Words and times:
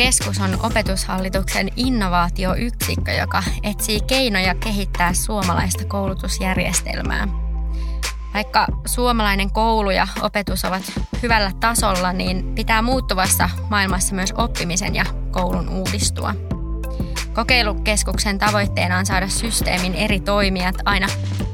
Kokeilukeskus 0.00 0.40
on 0.40 0.66
opetushallituksen 0.66 1.68
innovaatioyksikkö, 1.76 3.12
joka 3.12 3.42
etsii 3.62 4.00
keinoja 4.00 4.54
kehittää 4.54 5.12
suomalaista 5.12 5.84
koulutusjärjestelmää. 5.84 7.28
Vaikka 8.34 8.66
suomalainen 8.86 9.50
koulu 9.50 9.90
ja 9.90 10.08
opetus 10.22 10.64
ovat 10.64 10.82
hyvällä 11.22 11.52
tasolla, 11.60 12.12
niin 12.12 12.54
pitää 12.54 12.82
muuttuvassa 12.82 13.50
maailmassa 13.70 14.14
myös 14.14 14.32
oppimisen 14.36 14.94
ja 14.94 15.04
koulun 15.30 15.68
uudistua. 15.68 16.34
Kokeilukeskuksen 17.34 18.38
tavoitteena 18.38 18.98
on 18.98 19.06
saada 19.06 19.28
systeemin 19.28 19.94
eri 19.94 20.20
toimijat 20.20 20.76
aina 20.84 21.06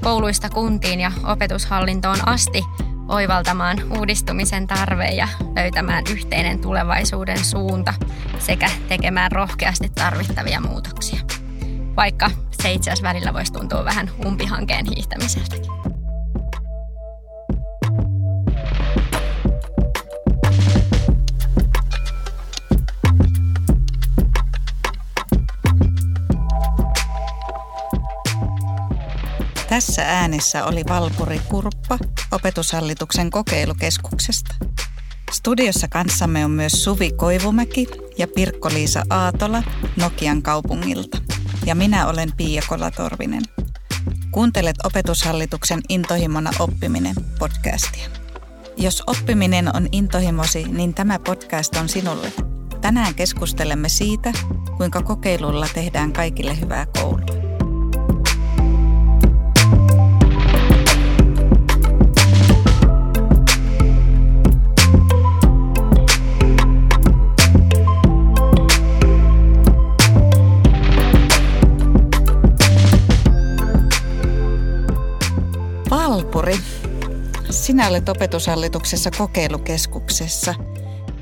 kouluista 0.03 0.49
kuntiin 0.51 1.01
ja 1.01 1.13
opetushallintoon 1.25 2.29
asti 2.29 2.65
oivaltamaan 3.09 3.79
uudistumisen 3.99 4.67
tarve 4.67 5.05
ja 5.05 5.29
löytämään 5.57 6.05
yhteinen 6.11 6.61
tulevaisuuden 6.61 7.45
suunta 7.45 7.95
sekä 8.39 8.71
tekemään 8.89 9.33
rohkeasti 9.33 9.89
tarvittavia 9.89 10.61
muutoksia. 10.61 11.21
Vaikka 11.97 12.31
se 12.63 12.73
itse 12.73 12.91
asiassa 12.91 13.09
välillä 13.09 13.35
voisi 13.35 13.53
tuntua 13.53 13.85
vähän 13.85 14.11
umpihankeen 14.27 14.87
hiihtämiseltäkin. 14.87 15.96
Tässä 29.77 30.03
äänessä 30.07 30.65
oli 30.65 30.83
Valpuri 30.89 31.41
Kurppa 31.49 31.99
opetushallituksen 32.33 33.31
kokeilukeskuksesta. 33.31 34.55
Studiossa 35.33 35.89
kanssamme 35.89 36.45
on 36.45 36.51
myös 36.51 36.85
Suvi 36.85 37.11
Koivumäki 37.11 37.87
ja 38.19 38.27
Pirkko-Liisa 38.27 39.03
Aatola 39.11 39.63
Nokian 39.97 40.43
kaupungilta. 40.43 41.19
Ja 41.67 41.75
minä 41.75 42.07
olen 42.07 42.33
Pia 42.37 42.63
Kolatorvinen. 42.69 43.43
Kuuntelet 44.31 44.77
opetushallituksen 44.85 45.81
Intohimona 45.89 46.51
oppiminen 46.59 47.15
podcastia. 47.39 48.09
Jos 48.77 49.03
oppiminen 49.07 49.77
on 49.77 49.89
intohimosi, 49.93 50.65
niin 50.65 50.95
tämä 50.95 51.19
podcast 51.19 51.77
on 51.77 51.89
sinulle. 51.89 52.33
Tänään 52.81 53.15
keskustelemme 53.15 53.89
siitä, 53.89 54.33
kuinka 54.77 55.03
kokeilulla 55.03 55.67
tehdään 55.75 56.13
kaikille 56.13 56.61
hyvää 56.61 56.87
koulua. 57.01 57.36
Sinä 77.77 77.89
olet 77.89 78.09
opetushallituksessa 78.09 79.11
kokeilukeskuksessa 79.11 80.55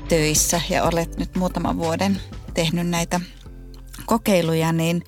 töissä 0.09 0.61
ja 0.69 0.83
olet 0.83 1.17
nyt 1.17 1.35
muutaman 1.35 1.77
vuoden 1.77 2.21
tehnyt 2.53 2.87
näitä 2.87 3.19
kokeiluja, 4.05 4.71
niin 4.71 5.03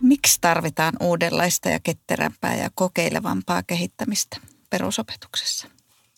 miksi 0.00 0.38
tarvitaan 0.40 0.94
uudenlaista 1.00 1.68
ja 1.68 1.78
ketterämpää 1.82 2.54
ja 2.54 2.70
kokeilevampaa 2.74 3.62
kehittämistä 3.62 4.36
perusopetuksessa? 4.70 5.68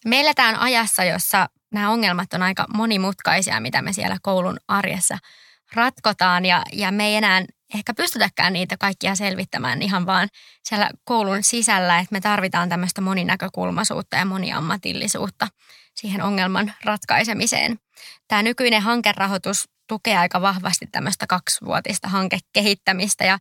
Me 0.04 0.20
eletään 0.20 0.56
ajassa, 0.56 1.04
jossa 1.04 1.48
nämä 1.72 1.90
ongelmat 1.90 2.34
on 2.34 2.42
aika 2.42 2.66
monimutkaisia, 2.74 3.60
mitä 3.60 3.82
me 3.82 3.92
siellä 3.92 4.16
koulun 4.22 4.56
arjessa 4.68 5.18
ratkotaan 5.72 6.44
ja, 6.44 6.62
ja 6.72 6.92
me 6.92 7.06
ei 7.06 7.16
enää 7.16 7.44
ehkä 7.74 7.94
pystytäkään 7.94 8.52
niitä 8.52 8.76
kaikkia 8.76 9.14
selvittämään 9.14 9.82
ihan 9.82 10.06
vaan 10.06 10.28
siellä 10.64 10.90
koulun 11.04 11.42
sisällä, 11.42 11.98
että 11.98 12.12
me 12.12 12.20
tarvitaan 12.20 12.68
tämmöistä 12.68 13.00
moninäkökulmaisuutta 13.00 14.16
ja 14.16 14.24
moniammatillisuutta 14.24 15.48
siihen 15.94 16.22
ongelman 16.22 16.72
ratkaisemiseen. 16.84 17.78
Tämä 18.28 18.42
nykyinen 18.42 18.82
hankerahoitus 18.82 19.68
tukee 19.88 20.18
aika 20.18 20.40
vahvasti 20.40 20.86
tämmöistä 20.92 21.26
kaksivuotista 21.26 22.08
hankekehittämistä 22.08 23.24
ja 23.24 23.38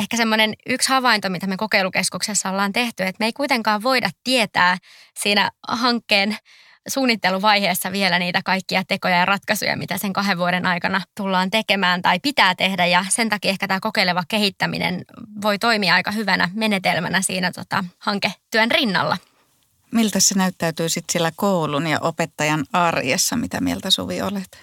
ehkä 0.00 0.16
semmoinen 0.16 0.54
yksi 0.66 0.88
havainto, 0.88 1.28
mitä 1.28 1.46
me 1.46 1.56
kokeilukeskuksessa 1.56 2.50
ollaan 2.50 2.72
tehty, 2.72 3.02
että 3.02 3.16
me 3.18 3.26
ei 3.26 3.32
kuitenkaan 3.32 3.82
voida 3.82 4.10
tietää 4.24 4.78
siinä 5.18 5.50
hankkeen 5.68 6.36
suunnitteluvaiheessa 6.88 7.92
vielä 7.92 8.18
niitä 8.18 8.40
kaikkia 8.44 8.82
tekoja 8.88 9.16
ja 9.16 9.24
ratkaisuja, 9.24 9.76
mitä 9.76 9.98
sen 9.98 10.12
kahden 10.12 10.38
vuoden 10.38 10.66
aikana 10.66 11.00
tullaan 11.16 11.50
tekemään 11.50 12.02
tai 12.02 12.20
pitää 12.20 12.54
tehdä. 12.54 12.86
Ja 12.86 13.04
sen 13.08 13.28
takia 13.28 13.50
ehkä 13.50 13.68
tämä 13.68 13.80
kokeileva 13.80 14.22
kehittäminen 14.28 15.04
voi 15.42 15.58
toimia 15.58 15.94
aika 15.94 16.10
hyvänä 16.10 16.50
menetelmänä 16.54 17.22
siinä 17.22 17.52
tota, 17.52 17.84
hanketyön 17.98 18.70
rinnalla. 18.70 19.18
Miltä 19.92 20.20
se 20.20 20.34
näyttäytyy 20.34 20.88
sitten 20.88 21.12
siellä 21.12 21.32
koulun 21.36 21.86
ja 21.86 21.98
opettajan 22.00 22.64
arjessa? 22.72 23.36
Mitä 23.36 23.60
mieltä 23.60 23.90
Suvi 23.90 24.22
olet? 24.22 24.58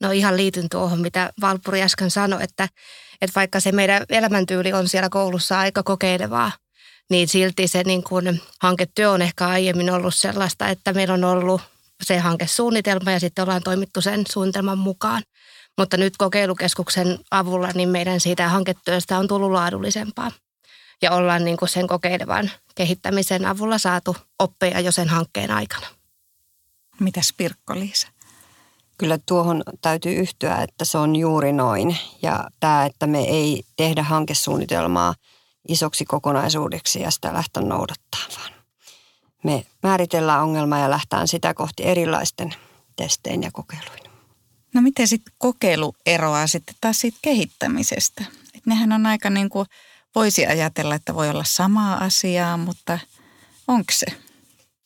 No 0.00 0.10
ihan 0.10 0.36
liityn 0.36 0.68
tuohon, 0.68 1.00
mitä 1.00 1.32
Valpuri 1.40 1.82
äsken 1.82 2.10
sanoi, 2.10 2.42
että, 2.42 2.68
että 3.20 3.34
vaikka 3.34 3.60
se 3.60 3.72
meidän 3.72 4.04
elämäntyyli 4.08 4.72
on 4.72 4.88
siellä 4.88 5.08
koulussa 5.08 5.58
aika 5.58 5.82
kokeilevaa, 5.82 6.52
niin 7.10 7.28
silti 7.28 7.68
se 7.68 7.82
niin 7.82 8.02
kuin 8.02 8.42
hanketyö 8.60 9.10
on 9.10 9.22
ehkä 9.22 9.48
aiemmin 9.48 9.90
ollut 9.90 10.14
sellaista, 10.14 10.68
että 10.68 10.92
meillä 10.92 11.14
on 11.14 11.24
ollut 11.24 11.60
se 12.02 12.18
hankesuunnitelma 12.18 13.10
ja 13.10 13.20
sitten 13.20 13.42
ollaan 13.42 13.62
toimittu 13.62 14.00
sen 14.00 14.24
suunnitelman 14.32 14.78
mukaan. 14.78 15.22
Mutta 15.78 15.96
nyt 15.96 16.16
kokeilukeskuksen 16.16 17.18
avulla 17.30 17.68
niin 17.74 17.88
meidän 17.88 18.20
siitä 18.20 18.48
hanketyöstä 18.48 19.18
on 19.18 19.28
tullut 19.28 19.52
laadullisempaa. 19.52 20.30
Ja 21.02 21.12
ollaan 21.12 21.44
niin 21.44 21.56
kuin 21.56 21.68
sen 21.68 21.86
kokeilevan 21.86 22.50
kehittämisen 22.74 23.46
avulla 23.46 23.78
saatu 23.78 24.16
oppeja 24.38 24.80
jo 24.80 24.92
sen 24.92 25.08
hankkeen 25.08 25.50
aikana. 25.50 25.86
Mitäs 27.00 27.34
Pirkko-Liisa? 27.36 28.08
Kyllä 28.98 29.18
tuohon 29.26 29.62
täytyy 29.80 30.12
yhtyä, 30.14 30.56
että 30.56 30.84
se 30.84 30.98
on 30.98 31.16
juuri 31.16 31.52
noin. 31.52 31.96
Ja 32.22 32.48
tämä, 32.60 32.86
että 32.86 33.06
me 33.06 33.20
ei 33.24 33.62
tehdä 33.76 34.02
hankesuunnitelmaa– 34.02 35.14
isoksi 35.68 36.04
kokonaisuudeksi 36.04 37.00
ja 37.00 37.10
sitä 37.10 37.32
lähteä 37.32 37.62
noudattaa, 37.62 38.20
vaan 38.38 38.52
me 39.44 39.66
määritellään 39.82 40.42
ongelma 40.42 40.78
ja 40.78 40.90
lähtään 40.90 41.28
sitä 41.28 41.54
kohti 41.54 41.84
erilaisten 41.84 42.54
testein 42.96 43.42
ja 43.42 43.50
kokeiluin. 43.52 44.00
No 44.74 44.82
miten 44.82 45.08
sitten 45.08 45.34
kokeilu 45.38 45.94
eroaa 46.06 46.46
sitten 46.46 46.74
taas 46.80 47.00
siitä 47.00 47.18
kehittämisestä? 47.22 48.24
Et 48.54 48.66
nehän 48.66 48.92
on 48.92 49.06
aika 49.06 49.30
niin 49.30 49.48
kuin, 49.48 49.66
voisi 50.14 50.46
ajatella, 50.46 50.94
että 50.94 51.14
voi 51.14 51.30
olla 51.30 51.44
samaa 51.46 52.04
asiaa, 52.04 52.56
mutta 52.56 52.98
onko 53.68 53.92
se? 53.92 54.06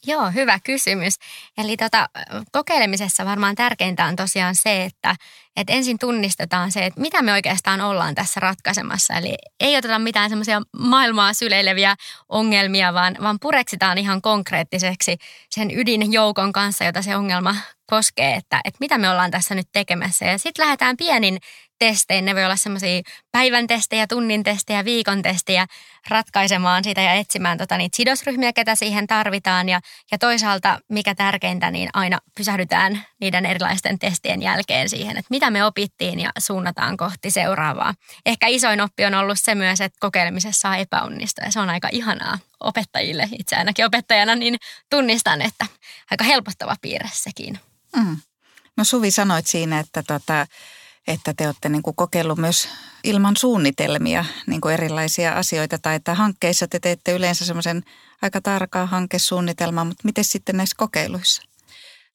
Joo, 0.07 0.31
hyvä 0.31 0.59
kysymys. 0.65 1.15
Eli 1.59 1.77
tota, 1.77 2.09
kokeilemisessa 2.53 3.25
varmaan 3.25 3.55
tärkeintä 3.55 4.05
on 4.05 4.17
tosiaan 4.17 4.55
se, 4.55 4.85
että, 4.85 5.15
että 5.57 5.73
ensin 5.73 5.99
tunnistetaan 5.99 6.73
se, 6.73 6.87
että 6.87 7.01
mitä 7.01 7.23
me 7.23 7.33
oikeastaan 7.33 7.81
ollaan 7.81 8.15
tässä 8.15 8.41
ratkaisemassa. 8.41 9.15
Eli 9.15 9.35
ei 9.61 9.77
oteta 9.77 9.99
mitään 9.99 10.31
semmoisia 10.31 10.63
maailmaa 10.79 11.35
syleileviä 11.35 11.97
ongelmia, 12.29 12.95
vaan, 12.95 13.17
vaan 13.23 13.39
pureksitaan 13.41 13.99
ihan 13.99 14.23
konkreettiseksi 14.23 15.17
sen 15.51 15.71
ydinjoukon 15.79 16.53
kanssa, 16.53 16.85
jota 16.85 17.03
se 17.03 17.17
ongelma 17.17 17.55
koskee, 17.87 18.35
että, 18.35 18.61
että 18.65 18.79
mitä 18.81 18.99
me 18.99 19.11
ollaan 19.11 19.31
tässä 19.31 19.55
nyt 19.55 19.69
tekemässä. 19.73 20.25
Ja 20.25 20.39
sitten 20.39 20.65
lähdetään 20.65 20.97
pienin 20.97 21.39
testein. 21.79 22.25
Ne 22.25 22.35
voi 22.35 22.45
olla 22.45 22.57
semmoisia 22.57 23.03
päivän 23.33 23.67
testejä, 23.67 24.07
tunnin 24.07 24.43
testejä, 24.43 24.85
viikon 24.85 25.23
testejä 25.23 25.67
ratkaisemaan 26.09 26.85
sitä 26.85 27.01
ja 27.01 27.13
etsimään 27.13 27.59
tota 27.59 27.79
niitä 27.79 27.97
sidosryhmiä, 27.97 28.53
ketä 28.53 28.75
siihen 28.75 29.07
tarvitaan. 29.07 29.69
Ja, 29.69 29.81
ja 30.11 30.19
toisaalta, 30.19 30.81
mikä 30.89 31.15
tärkeintä, 31.15 31.71
niin 31.71 31.89
aina 31.95 32.19
pysähdytään 32.37 33.05
niiden 33.21 33.47
erilaisten 33.47 33.99
testien 33.99 34.43
jälkeen 34.43 34.89
siihen, 34.89 35.17
että 35.17 35.31
mitä 35.31 35.51
me 35.51 35.65
opittiin 35.65 36.21
ja 36.21 36.31
suunnataan 36.39 36.97
kohti 36.97 37.31
seuraavaa. 37.31 37.95
Ehkä 38.27 38.47
isoin 38.47 38.81
oppi 38.81 39.05
on 39.05 39.15
ollut 39.15 39.39
se 39.41 39.55
myös, 39.55 39.81
että 39.81 39.99
kokeilemisessa 40.01 40.61
saa 40.61 40.77
epäonnistua 40.77 41.45
ja 41.45 41.53
se 41.53 41.61
on 41.61 41.71
aika 41.71 41.89
ihanaa 41.93 42.39
opettajille. 42.61 43.29
Itse 43.39 43.57
ainakin 43.57 43.87
opettajana 43.87 44.35
niin 44.35 44.57
tunnistan, 44.91 45.43
että 45.43 45.67
aika 46.11 46.25
helpottava 46.25 46.77
piirre 46.83 47.11
sekin. 47.13 47.59
Mm. 47.97 48.17
No 48.77 48.85
Suvi 48.85 49.11
sanoit 49.11 49.47
siinä, 49.47 49.79
että 49.81 50.03
tota, 50.03 50.47
että 51.09 51.35
te 51.37 51.47
olette 51.47 51.69
niin 51.69 51.83
kuin 51.83 51.97
kokeillut 51.97 52.39
myös 52.39 52.69
ilman 53.05 53.37
suunnitelmia 53.37 54.25
niin 54.47 54.61
kuin 54.61 54.75
erilaisia 54.75 55.33
asioita 55.33 55.79
tai 55.79 55.95
että 55.95 56.15
hankkeissa 56.15 56.69
te 56.69 56.79
teette 56.81 57.13
yleensä 57.13 57.45
semmoisen 57.45 57.83
aika 58.23 58.41
tarkaa 58.41 58.87
hankesuunnitelman, 58.87 59.87
mutta 59.87 60.03
miten 60.05 60.25
sitten 60.25 60.57
näissä 60.57 60.75
kokeiluissa? 60.79 61.43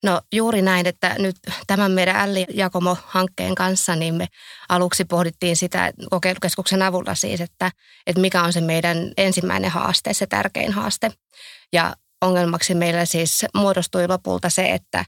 No 0.04 0.22
juuri 0.31 0.62
näin, 0.62 0.88
että 0.88 1.16
nyt 1.19 1.36
tämän 1.68 1.92
meidän 1.92 2.16
Älli-Jakomo-hankkeen 2.16 3.56
kanssa 3.56 3.95
niin 3.95 4.16
me 4.16 4.28
aluksi 4.69 5.06
pohdittiin 5.06 5.56
sitä 5.56 5.94
kokeilukeskuksen 6.10 6.81
avulla 6.81 7.16
siis, 7.16 7.42
että, 7.42 7.72
että 8.07 8.22
mikä 8.22 8.44
on 8.44 8.54
se 8.54 8.62
meidän 8.62 8.98
ensimmäinen 9.18 9.72
haaste, 9.72 10.13
se 10.13 10.28
tärkein 10.28 10.74
haaste. 10.74 11.12
Ja 11.74 11.96
ongelmaksi 12.22 12.75
meillä 12.75 13.06
siis 13.06 13.46
muodostui 13.56 14.07
lopulta 14.07 14.50
se, 14.50 14.72
että, 14.72 15.06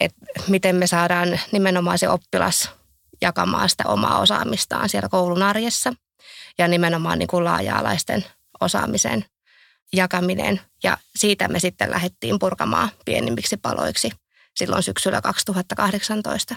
että 0.00 0.20
miten 0.48 0.76
me 0.76 0.86
saadaan 0.86 1.40
nimenomaan 1.52 1.98
se 1.98 2.08
oppilas 2.08 2.70
jakamaan 3.24 3.68
sitä 3.68 3.84
omaa 3.86 4.20
osaamistaan 4.20 4.88
siellä 4.88 5.08
koulun 5.08 5.42
arjessa 5.42 5.92
ja 6.58 6.68
nimenomaan 6.68 7.18
niin 7.18 7.26
kuin 7.28 7.44
laaja-alaisten 7.44 8.24
osaamisen 8.60 9.24
jakaminen. 9.92 10.60
Ja 10.82 10.98
siitä 11.16 11.48
me 11.48 11.60
sitten 11.60 11.90
lähdettiin 11.90 12.38
purkamaan 12.38 12.90
pienimmiksi 13.04 13.56
paloiksi 13.56 14.10
silloin 14.56 14.82
syksyllä 14.82 15.20
2018. 15.20 16.56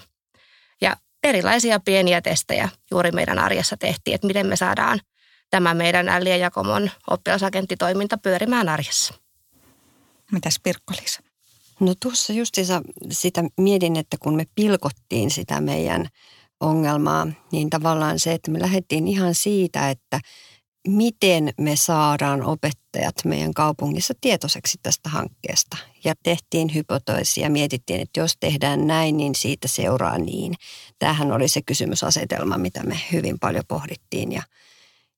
Ja 0.81 0.97
erilaisia 1.23 1.79
pieniä 1.79 2.21
testejä 2.21 2.69
juuri 2.91 3.11
meidän 3.11 3.39
arjessa 3.39 3.77
tehtiin, 3.77 4.15
että 4.15 4.27
miten 4.27 4.47
me 4.47 4.55
saadaan 4.55 4.99
tämä 5.49 5.73
meidän 5.73 6.09
Ällien 6.09 6.39
Jakomon 6.39 6.91
oppilasagenttitoiminta 7.09 8.17
pyörimään 8.17 8.69
arjessa. 8.69 9.13
Mitäs 10.31 10.59
Pirkko-Liisa? 10.63 11.21
No 11.79 11.93
tuossa 12.01 12.33
justiinsa 12.33 12.81
sitä 13.11 13.43
mietin, 13.57 13.95
että 13.95 14.17
kun 14.19 14.35
me 14.35 14.45
pilkottiin 14.55 15.31
sitä 15.31 15.61
meidän 15.61 16.07
ongelmaa, 16.59 17.27
niin 17.51 17.69
tavallaan 17.69 18.19
se, 18.19 18.33
että 18.33 18.51
me 18.51 18.61
lähdettiin 18.61 19.07
ihan 19.07 19.35
siitä, 19.35 19.89
että 19.89 20.19
miten 20.87 21.53
me 21.57 21.75
saadaan 21.75 22.43
opettajat 22.43 23.15
meidän 23.25 23.53
kaupungissa 23.53 24.13
tietoiseksi 24.21 24.77
tästä 24.83 25.09
hankkeesta. 25.09 25.77
Ja 26.03 26.13
tehtiin 26.23 26.75
hypoteesia, 26.75 27.49
mietittiin, 27.49 28.01
että 28.01 28.19
jos 28.19 28.37
tehdään 28.39 28.87
näin, 28.87 29.17
niin 29.17 29.35
siitä 29.35 29.67
seuraa 29.67 30.17
niin. 30.17 30.53
Tämähän 30.99 31.31
oli 31.31 31.47
se 31.47 31.61
kysymysasetelma, 31.61 32.57
mitä 32.57 32.83
me 32.83 32.99
hyvin 33.11 33.39
paljon 33.39 33.63
pohdittiin 33.67 34.31
ja, 34.31 34.43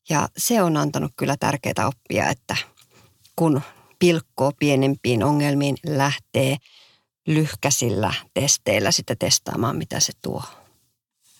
ja 0.10 0.30
se 0.38 0.62
on 0.62 0.78
antanut 0.78 1.12
kyllä 1.16 1.36
tärkeää 1.40 1.88
oppia, 1.88 2.30
että 2.30 2.56
kun 3.36 3.62
pilkkoo 4.00 4.52
pienempiin 4.60 5.24
ongelmiin 5.24 5.76
lähtee 5.86 6.58
lyhkäisillä 7.28 8.14
testeillä 8.34 8.92
sitä 8.92 9.16
testaamaan, 9.16 9.78
mitä 9.78 10.00
se 10.00 10.14
tuo. 10.22 10.44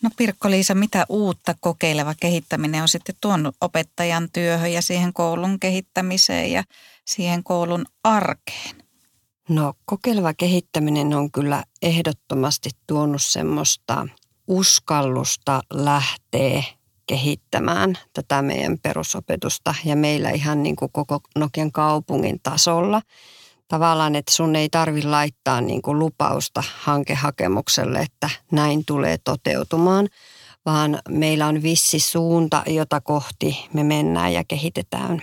No 0.02 0.10
Pirkko-Liisa, 0.16 0.74
mitä 0.74 1.06
uutta 1.08 1.54
kokeileva 1.60 2.14
kehittäminen 2.20 2.82
on 2.82 2.88
sitten 2.88 3.14
tuonut 3.20 3.56
opettajan 3.60 4.28
työhön 4.32 4.72
ja 4.72 4.82
siihen 4.82 5.12
koulun 5.12 5.60
kehittämiseen 5.60 6.52
ja 6.52 6.64
siihen 7.04 7.44
koulun 7.44 7.84
arkeen? 8.04 8.82
No 9.48 9.74
kokeileva 9.84 10.34
kehittäminen 10.34 11.14
on 11.14 11.30
kyllä 11.30 11.64
ehdottomasti 11.82 12.70
tuonut 12.86 13.22
semmoista 13.22 14.06
uskallusta 14.46 15.62
lähteä 15.72 16.62
kehittämään 17.06 17.98
tätä 18.12 18.42
meidän 18.42 18.78
perusopetusta 18.78 19.74
ja 19.84 19.96
meillä 19.96 20.30
ihan 20.30 20.62
niin 20.62 20.76
kuin 20.76 20.92
koko 20.92 21.20
Nokian 21.38 21.72
kaupungin 21.72 22.40
tasolla. 22.42 23.02
Tavallaan, 23.70 24.16
että 24.16 24.34
sun 24.34 24.56
ei 24.56 24.68
tarvi 24.68 25.02
laittaa 25.02 25.60
niin 25.60 25.82
kuin 25.82 25.98
lupausta 25.98 26.62
hankehakemukselle, 26.78 27.98
että 27.98 28.30
näin 28.52 28.84
tulee 28.86 29.18
toteutumaan, 29.18 30.08
vaan 30.66 30.98
meillä 31.08 31.46
on 31.46 31.62
vissi 31.62 32.00
suunta, 32.00 32.62
jota 32.66 33.00
kohti 33.00 33.68
me 33.72 33.84
mennään 33.84 34.32
ja 34.32 34.44
kehitetään. 34.48 35.22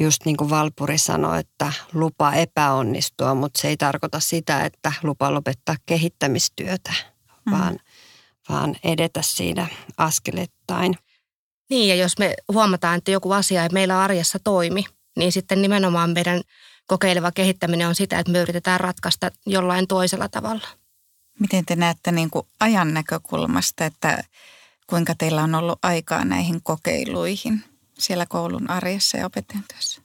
Just 0.00 0.24
niin 0.24 0.36
kuin 0.36 0.50
Valpuri 0.50 0.98
sanoi, 0.98 1.40
että 1.40 1.72
lupa 1.92 2.32
epäonnistua, 2.32 3.34
mutta 3.34 3.60
se 3.60 3.68
ei 3.68 3.76
tarkoita 3.76 4.20
sitä, 4.20 4.64
että 4.64 4.92
lupa 5.02 5.34
lopettaa 5.34 5.76
kehittämistyötä, 5.86 6.92
mm. 7.46 7.52
vaan, 7.52 7.78
vaan 8.48 8.76
edetä 8.84 9.22
siinä 9.22 9.66
askelettain. 9.96 10.94
Niin, 11.70 11.88
ja 11.88 11.94
jos 11.94 12.18
me 12.18 12.34
huomataan, 12.52 12.98
että 12.98 13.10
joku 13.10 13.32
asia 13.32 13.62
ei 13.62 13.68
meillä 13.72 14.00
arjessa 14.00 14.38
toimi, 14.44 14.84
niin 15.18 15.32
sitten 15.32 15.62
nimenomaan 15.62 16.10
meidän 16.10 16.40
kokeileva 16.86 17.32
kehittäminen 17.32 17.88
on 17.88 17.94
sitä, 17.94 18.18
että 18.18 18.32
me 18.32 18.38
yritetään 18.38 18.80
ratkaista 18.80 19.30
jollain 19.46 19.86
toisella 19.86 20.28
tavalla. 20.28 20.68
Miten 21.40 21.66
te 21.66 21.76
näette 21.76 22.12
niin 22.12 22.30
kuin 22.30 22.46
ajan 22.60 22.94
näkökulmasta, 22.94 23.84
että 23.84 24.24
kuinka 24.86 25.14
teillä 25.14 25.42
on 25.42 25.54
ollut 25.54 25.78
aikaa 25.82 26.24
näihin 26.24 26.62
kokeiluihin 26.62 27.64
siellä 27.98 28.26
koulun 28.28 28.70
arjessa 28.70 29.16
ja 29.16 29.26
opettajan 29.26 29.64
työssä? 29.72 30.02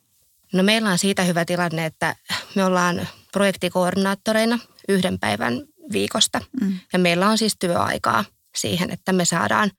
No 0.53 0.63
meillä 0.63 0.89
on 0.89 0.97
siitä 0.97 1.23
hyvä 1.23 1.45
tilanne, 1.45 1.85
että 1.85 2.15
me 2.55 2.65
ollaan 2.65 3.07
projektikoordinaattoreina 3.31 4.59
yhden 4.89 5.19
päivän 5.19 5.61
viikosta. 5.91 6.41
Mm. 6.61 6.79
Ja 6.93 6.99
meillä 6.99 7.29
on 7.29 7.37
siis 7.37 7.55
työaikaa 7.59 8.25
siihen, 8.55 8.91
että 8.91 9.13
me 9.13 9.25
saadaan 9.25 9.71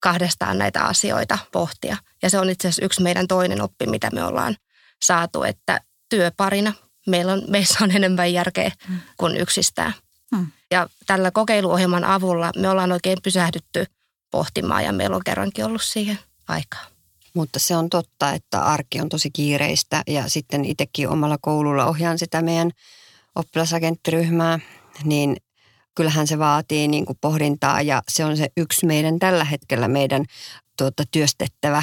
kahdestaan 0.00 0.58
näitä 0.58 0.84
asioita 0.84 1.38
pohtia. 1.52 1.96
Ja 2.22 2.30
se 2.30 2.38
on 2.38 2.50
itse 2.50 2.68
asiassa 2.68 2.84
yksi 2.84 3.02
meidän 3.02 3.28
toinen 3.28 3.62
oppi, 3.62 3.86
mitä 3.86 4.10
me 4.10 4.24
ollaan 4.24 4.56
saatu, 5.02 5.42
että 5.42 5.80
työparina 6.16 6.72
meillä 7.06 7.32
on, 7.32 7.42
meissä 7.48 7.84
on 7.84 7.90
enemmän 7.90 8.32
järkeä 8.32 8.72
mm. 8.88 9.00
kuin 9.16 9.36
yksistään. 9.36 9.94
Mm. 10.32 10.46
Ja 10.70 10.88
tällä 11.06 11.30
kokeiluohjelman 11.30 12.04
avulla 12.04 12.50
me 12.56 12.68
ollaan 12.68 12.92
oikein 12.92 13.18
pysähdytty 13.22 13.84
pohtimaan 14.30 14.84
ja 14.84 14.92
meillä 14.92 15.16
on 15.16 15.24
kerrankin 15.24 15.64
ollut 15.64 15.82
siihen 15.82 16.18
aikaa. 16.48 16.84
Mutta 17.34 17.58
se 17.58 17.76
on 17.76 17.90
totta, 17.90 18.32
että 18.32 18.60
arki 18.60 19.00
on 19.00 19.08
tosi 19.08 19.30
kiireistä 19.30 20.02
ja 20.06 20.28
sitten 20.28 20.64
itsekin 20.64 21.08
omalla 21.08 21.38
koululla 21.40 21.86
ohjaan 21.86 22.18
sitä 22.18 22.42
meidän 22.42 22.70
oppilasagenttiryhmää, 23.34 24.58
niin 25.04 25.36
kyllähän 25.94 26.26
se 26.26 26.38
vaatii 26.38 26.88
niin 26.88 27.06
kuin 27.06 27.18
pohdintaa 27.20 27.82
ja 27.82 28.02
se 28.08 28.24
on 28.24 28.36
se 28.36 28.48
yksi 28.56 28.86
meidän 28.86 29.18
tällä 29.18 29.44
hetkellä 29.44 29.88
meidän 29.88 30.24
tuota, 30.78 31.04
työstettävä 31.10 31.82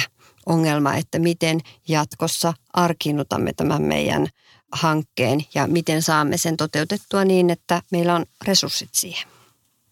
ongelma, 0.50 0.94
että 0.94 1.18
miten 1.18 1.60
jatkossa 1.88 2.54
arkinnutamme 2.72 3.52
tämän 3.52 3.82
meidän 3.82 4.26
hankkeen 4.72 5.40
ja 5.54 5.66
miten 5.66 6.02
saamme 6.02 6.36
sen 6.36 6.56
toteutettua 6.56 7.24
niin, 7.24 7.50
että 7.50 7.82
meillä 7.90 8.14
on 8.14 8.26
resurssit 8.44 8.90
siihen. 8.92 9.28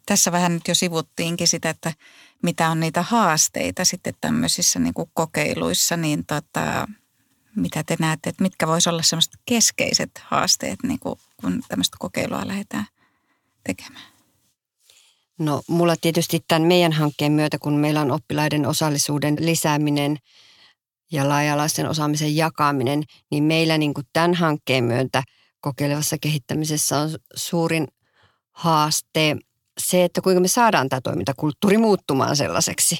Tässä 0.07 0.33
vähän 0.33 0.55
nyt 0.55 0.69
jo 0.69 0.75
sivuttiinkin 0.75 1.49
sitä, 1.49 1.71
että 1.71 1.93
mitä 2.43 2.71
on 2.71 2.81
niitä 2.81 3.03
haasteita 3.03 3.85
sitten 3.85 4.15
tämmöisissä 4.21 4.79
niin 4.79 4.95
kuin 4.95 5.11
kokeiluissa, 5.15 5.97
niin 5.97 6.27
tota, 6.27 6.89
mitä 7.57 7.85
te 7.85 7.97
näette, 7.99 8.31
että 8.31 8.43
mitkä 8.43 8.67
voisi 8.67 8.89
olla 8.89 9.03
semmoiset 9.03 9.33
keskeiset 9.47 10.11
haasteet, 10.25 10.79
niin 10.83 10.99
kuin, 10.99 11.15
kun 11.41 11.63
tämmöistä 11.69 11.97
kokeilua 12.01 12.49
lähdetään 12.49 12.87
tekemään? 13.65 14.19
No 15.39 15.63
mulla 15.69 15.97
tietysti 16.01 16.45
tämän 16.49 16.63
meidän 16.63 16.93
hankkeen 16.93 17.33
myötä, 17.33 17.59
kun 17.59 17.73
meillä 17.73 18.01
on 18.01 18.11
oppilaiden 18.11 18.67
osallisuuden 18.67 19.37
lisääminen 19.41 20.19
ja 21.13 21.29
laajalaisten 21.29 21.89
osaamisen 21.89 22.37
jakaminen, 22.37 23.03
niin 23.31 23.45
meillä 23.45 23.79
niin 23.79 23.95
kuin 23.95 24.07
tämän 24.13 24.35
hankkeen 24.35 24.85
myötä 24.85 25.23
kokeilevassa 25.61 26.17
kehittämisessä 26.21 26.99
on 26.99 27.11
suurin 27.35 27.89
haaste 28.53 29.37
se, 29.79 30.05
että 30.05 30.21
kuinka 30.21 30.41
me 30.41 30.49
saadaan 30.49 30.89
tämä 30.89 31.01
toimintakulttuuri 31.01 31.79
muuttumaan 31.79 32.37
sellaiseksi, 32.37 32.99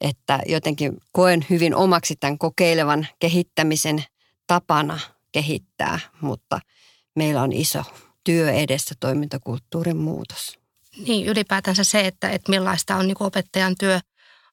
että 0.00 0.40
jotenkin 0.46 0.98
koen 1.12 1.46
hyvin 1.50 1.74
omaksi 1.74 2.16
tämän 2.16 2.38
kokeilevan 2.38 3.06
kehittämisen 3.18 4.04
tapana 4.46 5.00
kehittää, 5.32 5.98
mutta 6.20 6.60
meillä 7.14 7.42
on 7.42 7.52
iso 7.52 7.82
työ 8.24 8.52
edessä 8.52 8.94
toimintakulttuurin 9.00 9.96
muutos. 9.96 10.58
Niin, 11.06 11.26
ylipäätänsä 11.26 11.84
se, 11.84 12.00
että, 12.00 12.30
että 12.30 12.50
millaista 12.50 12.96
on 12.96 13.06
niin 13.06 13.16
opettajan 13.22 13.74
työ 13.80 14.00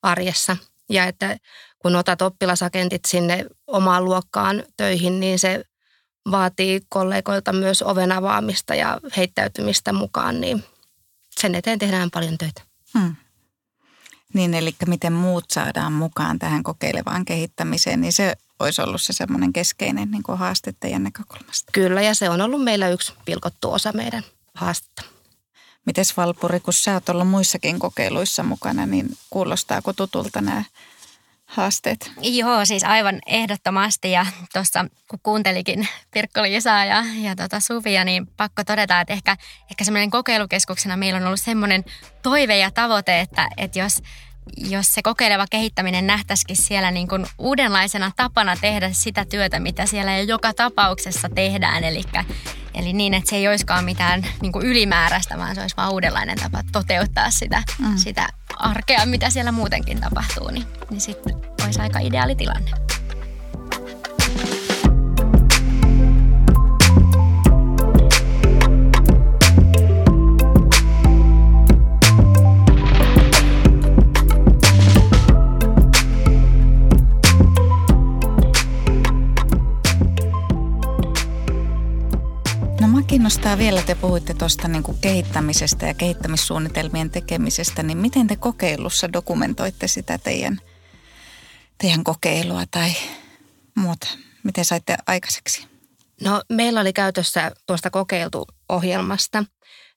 arjessa 0.01 0.57
ja 0.89 1.05
että 1.05 1.37
kun 1.81 1.95
otat 1.95 2.21
oppilasagentit 2.21 3.05
sinne 3.05 3.45
omaan 3.67 4.05
luokkaan 4.05 4.63
töihin, 4.77 5.19
niin 5.19 5.39
se 5.39 5.63
vaatii 6.31 6.81
kollegoilta 6.89 7.53
myös 7.53 7.81
oven 7.81 8.11
avaamista 8.11 8.75
ja 8.75 8.99
heittäytymistä 9.17 9.93
mukaan, 9.93 10.41
niin 10.41 10.63
sen 11.39 11.55
eteen 11.55 11.79
tehdään 11.79 12.11
paljon 12.11 12.37
töitä. 12.37 12.61
Hmm. 12.99 13.15
Niin, 14.33 14.53
eli 14.53 14.75
miten 14.87 15.13
muut 15.13 15.45
saadaan 15.51 15.93
mukaan 15.93 16.39
tähän 16.39 16.63
kokeilevaan 16.63 17.25
kehittämiseen, 17.25 18.01
niin 18.01 18.13
se 18.13 18.35
olisi 18.59 18.81
ollut 18.81 19.01
se 19.01 19.13
semmoinen 19.13 19.53
keskeinen 19.53 20.11
niin 20.11 20.23
haaste 20.35 20.73
teidän 20.79 21.03
näkökulmasta. 21.03 21.71
Kyllä, 21.71 22.01
ja 22.01 22.15
se 22.15 22.29
on 22.29 22.41
ollut 22.41 22.63
meillä 22.63 22.89
yksi 22.89 23.13
pilkottu 23.25 23.71
osa 23.71 23.91
meidän 23.93 24.23
haastetta. 24.53 25.03
Mites 25.85 26.17
Valpuri, 26.17 26.59
kun 26.59 26.73
sä 26.73 26.93
oot 26.93 27.09
ollut 27.09 27.27
muissakin 27.27 27.79
kokeiluissa 27.79 28.43
mukana, 28.43 28.85
niin 28.85 29.17
kuulostaako 29.29 29.93
tutulta 29.93 30.41
nämä 30.41 30.63
haasteet? 31.51 32.11
Joo, 32.21 32.65
siis 32.65 32.83
aivan 32.83 33.19
ehdottomasti 33.25 34.11
ja 34.11 34.25
tuossa 34.53 34.85
kun 35.07 35.19
kuuntelikin 35.23 35.87
Pirkko-Liisaa 36.11 36.85
ja, 36.85 37.03
ja 37.21 37.35
tota 37.35 37.59
Suvia, 37.59 38.03
niin 38.03 38.27
pakko 38.27 38.63
todeta, 38.63 39.01
että 39.01 39.13
ehkä, 39.13 39.37
ehkä 39.71 39.83
semmoinen 39.83 40.11
kokeilukeskuksena 40.11 40.97
meillä 40.97 41.17
on 41.17 41.25
ollut 41.25 41.39
semmoinen 41.39 41.85
toive 42.21 42.57
ja 42.57 42.71
tavoite, 42.71 43.19
että, 43.19 43.47
että 43.57 43.79
jos 43.79 44.01
jos 44.57 44.93
se 44.93 45.01
kokeileva 45.01 45.45
kehittäminen 45.49 46.07
nähtäisikin 46.07 46.55
siellä 46.55 46.91
niin 46.91 47.07
kuin 47.07 47.25
uudenlaisena 47.37 48.11
tapana 48.15 48.57
tehdä 48.61 48.89
sitä 48.91 49.25
työtä, 49.25 49.59
mitä 49.59 49.85
siellä 49.85 50.17
jo 50.17 50.23
joka 50.23 50.53
tapauksessa 50.53 51.29
tehdään. 51.29 51.83
Eli, 51.83 52.03
eli 52.73 52.93
niin, 52.93 53.13
että 53.13 53.29
se 53.29 53.35
ei 53.35 53.47
olisikaan 53.47 53.85
mitään 53.85 54.25
niin 54.41 54.51
kuin 54.51 54.65
ylimääräistä, 54.65 55.37
vaan 55.37 55.55
se 55.55 55.61
olisi 55.61 55.77
vaan 55.77 55.91
uudenlainen 55.91 56.37
tapa 56.37 56.63
toteuttaa 56.71 57.31
sitä, 57.31 57.63
mm. 57.79 57.97
sitä 57.97 58.29
arkea, 58.55 59.05
mitä 59.05 59.29
siellä 59.29 59.51
muutenkin 59.51 60.01
tapahtuu. 60.01 60.49
Niin, 60.49 60.65
niin 60.89 61.01
sitten 61.01 61.35
olisi 61.65 61.79
aika 61.79 61.99
ideaali 61.99 62.35
tilanne. 62.35 62.71
Kiinnostaa 83.11 83.57
vielä, 83.57 83.81
te 83.81 83.95
puhuitte 83.95 84.33
tuosta 84.33 84.67
niin 84.67 84.83
kuin 84.83 84.97
kehittämisestä 85.01 85.87
ja 85.87 85.93
kehittämissuunnitelmien 85.93 87.09
tekemisestä, 87.09 87.83
niin 87.83 87.97
miten 87.97 88.27
te 88.27 88.35
kokeilussa 88.35 89.13
dokumentoitte 89.13 89.87
sitä 89.87 90.17
teidän, 90.17 90.59
teidän 91.77 92.03
kokeilua 92.03 92.63
tai 92.71 92.91
muuta? 93.75 94.07
Miten 94.43 94.65
saitte 94.65 94.97
aikaiseksi? 95.07 95.67
No 96.21 96.41
meillä 96.49 96.81
oli 96.81 96.93
käytössä 96.93 97.51
tuosta 97.67 97.89
kokeiltu 97.89 98.47
ohjelmasta 98.69 99.43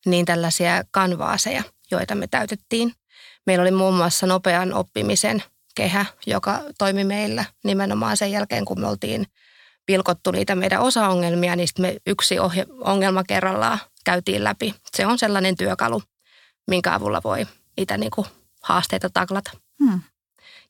niin 0.07 0.27
tällaisia 0.27 0.85
kanvaaseja, 0.91 1.63
joita 1.91 2.15
me 2.15 2.27
täytettiin. 2.27 2.93
Meillä 3.47 3.63
oli 3.63 3.71
muun 3.71 3.95
muassa 3.95 4.27
nopean 4.27 4.73
oppimisen 4.73 5.43
kehä, 5.75 6.07
joka 6.27 6.61
toimi 6.79 7.05
meillä 7.05 7.45
nimenomaan 7.65 8.17
sen 8.17 8.33
jälkeen, 8.33 8.65
kun 8.65 8.81
me 8.81 8.87
oltiin 8.87 9.27
pilkottu 9.87 10.31
niitä 10.31 10.55
meidän 10.55 10.81
osaongelmia, 10.81 11.57
niin 11.57 11.69
me 11.79 11.97
yksi 12.07 12.39
ohje- 12.39 12.67
ongelma 12.81 13.25
kerrallaan 13.25 13.79
käytiin 14.05 14.45
läpi. 14.45 14.75
Se 14.97 15.07
on 15.07 15.19
sellainen 15.19 15.57
työkalu, 15.57 16.03
minkä 16.67 16.95
avulla 16.95 17.21
voi 17.25 17.47
niitä 17.77 17.97
niin 17.97 18.11
kuin 18.11 18.27
haasteita 18.63 19.11
taklata. 19.11 19.51
Hmm. 19.85 20.01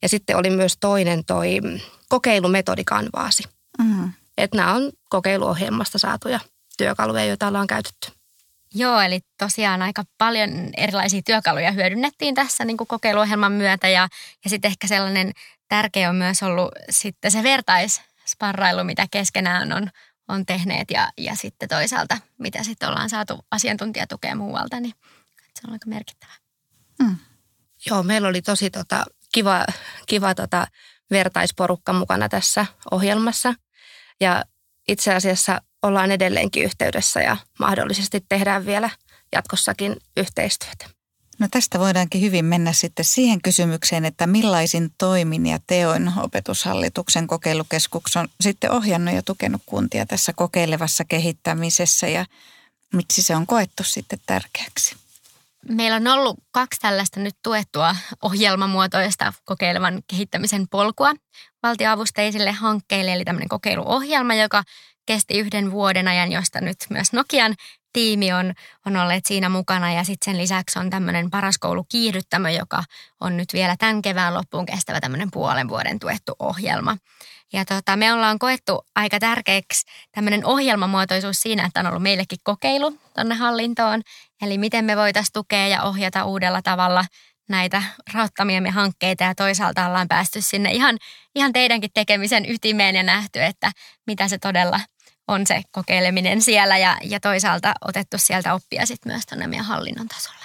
Ja 0.02 0.08
sitten 0.08 0.36
oli 0.36 0.50
myös 0.50 0.76
toinen 0.80 1.24
toi 1.24 1.60
kokeilumetodikanvaasi. 2.08 3.42
Hmm. 3.82 4.12
Että 4.38 4.56
nämä 4.56 4.72
on 4.72 4.92
kokeiluohjelmasta 5.08 5.98
saatuja 5.98 6.40
työkaluja, 6.78 7.24
joita 7.24 7.46
ollaan 7.46 7.66
käytetty. 7.66 8.12
Joo, 8.74 9.00
eli 9.00 9.20
tosiaan 9.38 9.82
aika 9.82 10.02
paljon 10.18 10.50
erilaisia 10.76 11.22
työkaluja 11.26 11.72
hyödynnettiin 11.72 12.34
tässä 12.34 12.64
niin 12.64 12.76
kuin 12.76 12.88
kokeiluohjelman 12.88 13.52
myötä 13.52 13.88
ja, 13.88 14.08
ja 14.44 14.50
sitten 14.50 14.68
ehkä 14.68 14.86
sellainen 14.86 15.32
tärkeä 15.68 16.08
on 16.08 16.16
myös 16.16 16.42
ollut 16.42 16.72
sitten 16.90 17.30
se 17.30 17.42
vertaissparrailu, 18.44 18.84
mitä 18.84 19.06
keskenään 19.10 19.72
on, 19.72 19.90
on 20.28 20.46
tehneet 20.46 20.90
ja, 20.90 21.08
ja 21.18 21.34
sitten 21.34 21.68
toisaalta 21.68 22.18
mitä 22.38 22.62
sitten 22.62 22.88
ollaan 22.88 23.10
saatu 23.10 23.46
asiantuntijatukea 23.50 24.34
muualta, 24.34 24.80
niin 24.80 24.94
se 25.54 25.66
on 25.66 25.72
aika 25.72 25.86
merkittävä. 25.86 26.32
Mm. 27.02 27.16
Joo, 27.86 28.02
meillä 28.02 28.28
oli 28.28 28.42
tosi 28.42 28.70
tota, 28.70 29.04
kiva, 29.32 29.64
kiva 30.06 30.34
tota, 30.34 30.66
vertaisporukka 31.10 31.92
mukana 31.92 32.28
tässä 32.28 32.66
ohjelmassa 32.90 33.54
ja 34.20 34.44
itse 34.88 35.14
asiassa 35.14 35.60
ollaan 35.82 36.10
edelleenkin 36.10 36.64
yhteydessä 36.64 37.20
ja 37.20 37.36
mahdollisesti 37.58 38.24
tehdään 38.28 38.66
vielä 38.66 38.90
jatkossakin 39.32 39.96
yhteistyötä. 40.16 40.93
No 41.38 41.48
tästä 41.50 41.78
voidaankin 41.78 42.20
hyvin 42.20 42.44
mennä 42.44 42.72
sitten 42.72 43.04
siihen 43.04 43.42
kysymykseen, 43.42 44.04
että 44.04 44.26
millaisin 44.26 44.90
toimin 44.98 45.46
ja 45.46 45.58
teoin 45.66 46.12
opetushallituksen 46.18 47.26
kokeilukeskus 47.26 48.16
on 48.16 48.28
sitten 48.40 48.70
ohjannut 48.70 49.14
ja 49.14 49.22
tukenut 49.22 49.62
kuntia 49.66 50.06
tässä 50.06 50.32
kokeilevassa 50.32 51.04
kehittämisessä 51.04 52.08
ja 52.08 52.26
miksi 52.92 53.22
se 53.22 53.36
on 53.36 53.46
koettu 53.46 53.84
sitten 53.84 54.18
tärkeäksi? 54.26 54.96
Meillä 55.68 55.96
on 55.96 56.06
ollut 56.08 56.38
kaksi 56.50 56.80
tällaista 56.80 57.20
nyt 57.20 57.36
tuettua 57.42 57.96
ohjelmamuotoista 58.22 59.32
kokeilevan 59.44 60.02
kehittämisen 60.06 60.68
polkua 60.68 61.12
valtioavusteisille 61.62 62.52
hankkeille, 62.52 63.12
eli 63.12 63.24
tämmöinen 63.24 63.48
kokeiluohjelma, 63.48 64.34
joka 64.34 64.64
kesti 65.06 65.38
yhden 65.38 65.70
vuoden 65.70 66.08
ajan, 66.08 66.32
josta 66.32 66.60
nyt 66.60 66.76
myös 66.90 67.12
Nokian 67.12 67.54
tiimi 67.92 68.32
on, 68.32 68.54
on 68.86 68.96
olleet 68.96 69.26
siinä 69.26 69.48
mukana 69.48 69.92
ja 69.92 70.04
sitten 70.04 70.32
sen 70.32 70.42
lisäksi 70.42 70.78
on 70.78 70.90
tämmöinen 70.90 71.30
paraskoulu 71.30 71.84
kiihdyttämö, 71.84 72.50
joka 72.50 72.84
on 73.20 73.36
nyt 73.36 73.48
vielä 73.52 73.76
tämän 73.78 74.02
kevään 74.02 74.34
loppuun 74.34 74.66
kestävä 74.66 75.00
tämmöinen 75.00 75.30
puolen 75.30 75.68
vuoden 75.68 75.98
tuettu 75.98 76.32
ohjelma. 76.38 76.96
Ja 77.52 77.64
tota, 77.64 77.96
me 77.96 78.12
ollaan 78.12 78.38
koettu 78.38 78.86
aika 78.94 79.18
tärkeäksi 79.18 79.86
tämmöinen 80.12 80.46
ohjelmamuotoisuus 80.46 81.42
siinä, 81.42 81.66
että 81.66 81.80
on 81.80 81.86
ollut 81.86 82.02
meillekin 82.02 82.38
kokeilu 82.42 82.98
tuonne 83.14 83.34
hallintoon. 83.34 84.02
Eli 84.42 84.58
miten 84.58 84.84
me 84.84 84.96
voitaisiin 84.96 85.32
tukea 85.32 85.66
ja 85.66 85.82
ohjata 85.82 86.24
uudella 86.24 86.62
tavalla 86.62 87.04
näitä 87.48 87.82
rauttamiemme 88.14 88.70
hankkeita 88.70 89.24
ja 89.24 89.34
toisaalta 89.34 89.86
ollaan 89.86 90.08
päästy 90.08 90.40
sinne 90.40 90.70
ihan, 90.72 90.96
ihan 91.34 91.52
teidänkin 91.52 91.90
tekemisen 91.94 92.50
ytimeen 92.50 92.94
ja 92.94 93.02
nähty, 93.02 93.42
että 93.42 93.72
mitä 94.06 94.28
se 94.28 94.38
todella 94.38 94.80
on 95.28 95.46
se 95.46 95.62
kokeileminen 95.72 96.42
siellä 96.42 96.78
ja, 96.78 96.98
ja 97.02 97.20
toisaalta 97.20 97.74
otettu 97.80 98.16
sieltä 98.18 98.54
oppia 98.54 98.86
sitten 98.86 99.12
myös 99.12 99.26
tuonne 99.26 99.46
meidän 99.46 99.66
hallinnon 99.66 100.08
tasolle. 100.08 100.44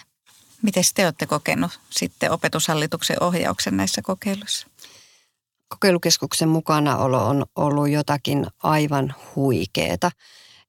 Miten 0.62 0.84
te 0.96 1.06
olette 1.06 1.26
kokenut 1.26 1.80
sitten 1.90 2.32
opetushallituksen 2.32 3.24
ohjauksen 3.24 3.78
näissä 3.78 4.02
kokeiluissa? 4.02 4.68
Kokeilukeskuksen 5.68 6.50
mukanaolo 6.50 7.28
on 7.28 7.46
ollut 7.56 7.90
jotakin 7.90 8.48
aivan 8.64 9.16
huikeeta. 9.36 10.12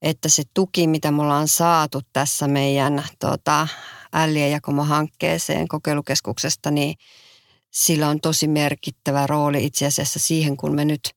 Että 0.03 0.29
se 0.29 0.43
tuki, 0.55 0.87
mitä 0.87 1.11
me 1.11 1.23
ollaan 1.23 1.49
saatu 1.49 2.03
tässä 2.13 2.49
meidän 2.49 3.05
tota, 3.19 3.69
hankkeeseen 4.87 5.69
kokeilukeskuksesta, 5.69 6.71
niin 6.71 6.95
sillä 7.71 8.09
on 8.09 8.21
tosi 8.21 8.49
merkittävä 8.49 9.27
rooli 9.27 9.65
itse 9.65 9.87
asiassa 9.87 10.19
siihen, 10.19 10.57
kun 10.57 10.75
me 10.75 10.85
nyt 10.85 11.15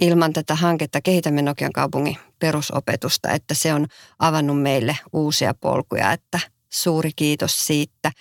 ilman 0.00 0.32
tätä 0.32 0.54
hanketta 0.54 1.00
kehitämme 1.00 1.42
Nokian 1.42 1.72
kaupungin 1.72 2.16
perusopetusta, 2.38 3.30
että 3.30 3.54
se 3.54 3.74
on 3.74 3.86
avannut 4.18 4.62
meille 4.62 4.98
uusia 5.12 5.54
polkuja, 5.54 6.12
että 6.12 6.40
suuri 6.72 7.10
kiitos 7.16 7.66
siitä. 7.66 8.12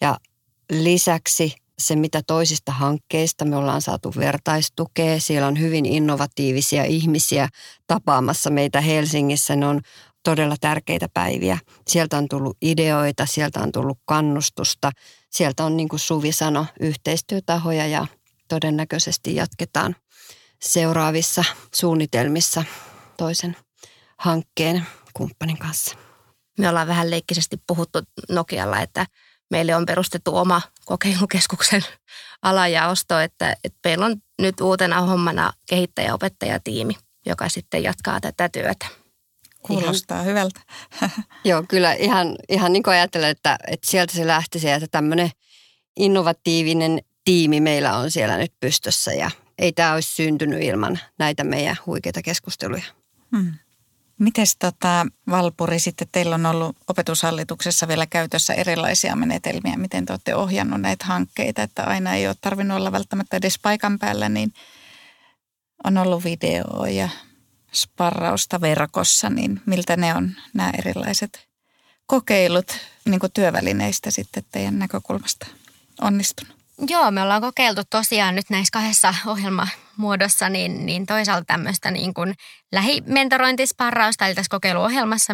Ja 0.00 0.18
lisäksi 0.70 1.54
se, 1.78 1.96
mitä 1.96 2.22
toisista 2.26 2.72
hankkeista 2.72 3.44
me 3.44 3.56
ollaan 3.56 3.82
saatu 3.82 4.12
vertaistukea. 4.16 5.20
Siellä 5.20 5.46
on 5.46 5.60
hyvin 5.60 5.86
innovatiivisia 5.86 6.84
ihmisiä 6.84 7.48
tapaamassa 7.86 8.50
meitä 8.50 8.80
Helsingissä. 8.80 9.56
Ne 9.56 9.66
on 9.66 9.80
todella 10.22 10.56
tärkeitä 10.60 11.08
päiviä. 11.14 11.58
Sieltä 11.88 12.18
on 12.18 12.28
tullut 12.28 12.56
ideoita, 12.62 13.26
sieltä 13.26 13.60
on 13.60 13.72
tullut 13.72 13.98
kannustusta. 14.04 14.90
Sieltä 15.30 15.64
on, 15.64 15.76
niin 15.76 15.88
kuin 15.88 16.00
Suvi 16.00 16.32
sanoi, 16.32 16.64
yhteistyötahoja 16.80 17.86
ja 17.86 18.06
todennäköisesti 18.48 19.34
jatketaan 19.34 19.96
seuraavissa 20.62 21.44
suunnitelmissa 21.74 22.64
toisen 23.16 23.56
hankkeen 24.18 24.86
kumppanin 25.14 25.58
kanssa. 25.58 25.96
Me 26.58 26.68
ollaan 26.68 26.86
vähän 26.88 27.10
leikkisesti 27.10 27.56
puhuttu 27.66 27.98
Nokialla, 28.28 28.80
että 28.80 29.06
meille 29.50 29.76
on 29.76 29.86
perustettu 29.86 30.36
oma 30.36 30.62
kokeilukeskuksen 30.84 31.84
alajaosto, 32.42 33.20
että, 33.20 33.56
että 33.64 33.78
meillä 33.84 34.06
on 34.06 34.16
nyt 34.38 34.60
uutena 34.60 35.00
hommana 35.00 35.52
kehittäjäopettajatiimi, 35.68 36.94
joka 37.26 37.48
sitten 37.48 37.82
jatkaa 37.82 38.20
tätä 38.20 38.48
työtä. 38.48 38.86
Kuulostaa 39.62 40.16
ihan, 40.16 40.26
hyvältä. 40.26 40.60
joo, 41.44 41.64
kyllä 41.68 41.92
ihan, 41.92 42.36
ihan 42.48 42.72
niin 42.72 42.82
kuin 42.82 42.94
ajattelen, 42.94 43.30
että, 43.30 43.58
että 43.66 43.90
sieltä 43.90 44.12
se 44.12 44.26
lähti 44.26 44.58
se, 44.58 44.74
että 44.74 44.88
tämmöinen 44.90 45.30
innovatiivinen 45.96 46.98
tiimi 47.24 47.60
meillä 47.60 47.96
on 47.96 48.10
siellä 48.10 48.36
nyt 48.38 48.52
pystössä 48.60 49.12
ja 49.12 49.30
ei 49.62 49.72
tämä 49.72 49.94
olisi 49.94 50.14
syntynyt 50.14 50.62
ilman 50.62 50.98
näitä 51.18 51.44
meidän 51.44 51.76
huikeita 51.86 52.22
keskusteluja. 52.22 52.84
Hmm. 53.36 53.52
Mites 54.18 54.56
tota, 54.56 55.06
Valpuri, 55.30 55.78
sitten 55.78 56.08
teillä 56.12 56.34
on 56.34 56.46
ollut 56.46 56.76
opetushallituksessa 56.88 57.88
vielä 57.88 58.06
käytössä 58.06 58.54
erilaisia 58.54 59.16
menetelmiä, 59.16 59.76
miten 59.76 60.06
te 60.06 60.12
olette 60.12 60.34
ohjannut 60.34 60.80
näitä 60.80 61.04
hankkeita, 61.04 61.62
että 61.62 61.84
aina 61.84 62.14
ei 62.14 62.26
ole 62.26 62.36
tarvinnut 62.40 62.76
olla 62.76 62.92
välttämättä 62.92 63.36
edes 63.36 63.58
paikan 63.58 63.98
päällä, 63.98 64.28
niin 64.28 64.52
on 65.84 65.98
ollut 65.98 66.24
video 66.24 66.84
ja 66.90 67.08
sparrausta 67.72 68.60
verkossa, 68.60 69.30
niin 69.30 69.60
miltä 69.66 69.96
ne 69.96 70.14
on 70.14 70.32
nämä 70.54 70.72
erilaiset 70.78 71.48
kokeilut 72.06 72.78
niin 73.04 73.20
työvälineistä 73.34 74.10
sitten 74.10 74.44
teidän 74.52 74.78
näkökulmasta 74.78 75.46
onnistunut? 76.00 76.61
Joo, 76.78 77.10
me 77.10 77.22
ollaan 77.22 77.40
kokeiltu 77.40 77.82
tosiaan 77.90 78.34
nyt 78.34 78.50
näissä 78.50 78.70
kahdessa 78.72 79.14
ohjelmamuodossa, 79.26 80.48
niin, 80.48 80.86
niin 80.86 81.06
toisaalta 81.06 81.44
tämmöistä 81.44 81.90
niin 81.90 82.14
kuin 82.14 82.34
lähimentorointisparrausta, 82.72 84.26
eli 84.26 84.34
tässä 84.34 84.50
kokeiluohjelmassa 84.50 85.32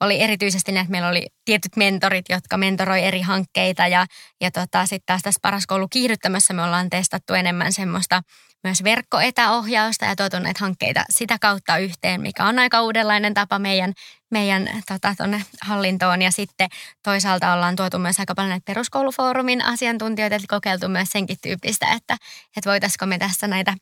oli 0.00 0.22
erityisesti 0.22 0.72
ne, 0.72 0.80
että 0.80 0.90
meillä 0.90 1.08
oli 1.08 1.26
tietyt 1.44 1.76
mentorit, 1.76 2.24
jotka 2.28 2.56
mentoroi 2.56 3.02
eri 3.02 3.20
hankkeita 3.20 3.86
ja, 3.86 4.06
ja 4.40 4.50
tota, 4.50 4.86
sitten 4.86 5.06
taas 5.06 5.22
tässä 5.22 5.38
paraskoulu 5.42 5.88
kiihdyttämässä 5.88 6.54
me 6.54 6.62
ollaan 6.62 6.90
testattu 6.90 7.34
enemmän 7.34 7.72
semmoista 7.72 8.22
myös 8.64 8.84
verkkoetäohjausta 8.84 10.04
ja 10.04 10.16
tuotu 10.16 10.38
näitä 10.38 10.60
hankkeita 10.60 11.04
sitä 11.10 11.36
kautta 11.40 11.78
yhteen, 11.78 12.20
mikä 12.20 12.44
on 12.44 12.58
aika 12.58 12.82
uudenlainen 12.82 13.34
tapa 13.34 13.58
meidän, 13.58 13.92
meidän 14.30 14.68
tota, 14.88 15.14
tonne 15.18 15.42
hallintoon. 15.62 16.22
Ja 16.22 16.30
sitten 16.30 16.68
toisaalta 17.02 17.52
ollaan 17.52 17.76
tuotu 17.76 17.98
myös 17.98 18.20
aika 18.20 18.34
paljon 18.34 18.50
näitä 18.50 18.64
peruskoulufoorumin 18.64 19.64
asiantuntijoita, 19.64 20.36
eli 20.36 20.46
kokeiltu 20.48 20.88
myös 20.88 21.08
senkin 21.08 21.36
tyyppistä, 21.42 21.86
että, 21.86 22.16
että 22.56 22.70
voitaisiko 22.70 23.06
me 23.06 23.18
tässä 23.18 23.48
näitä 23.48 23.74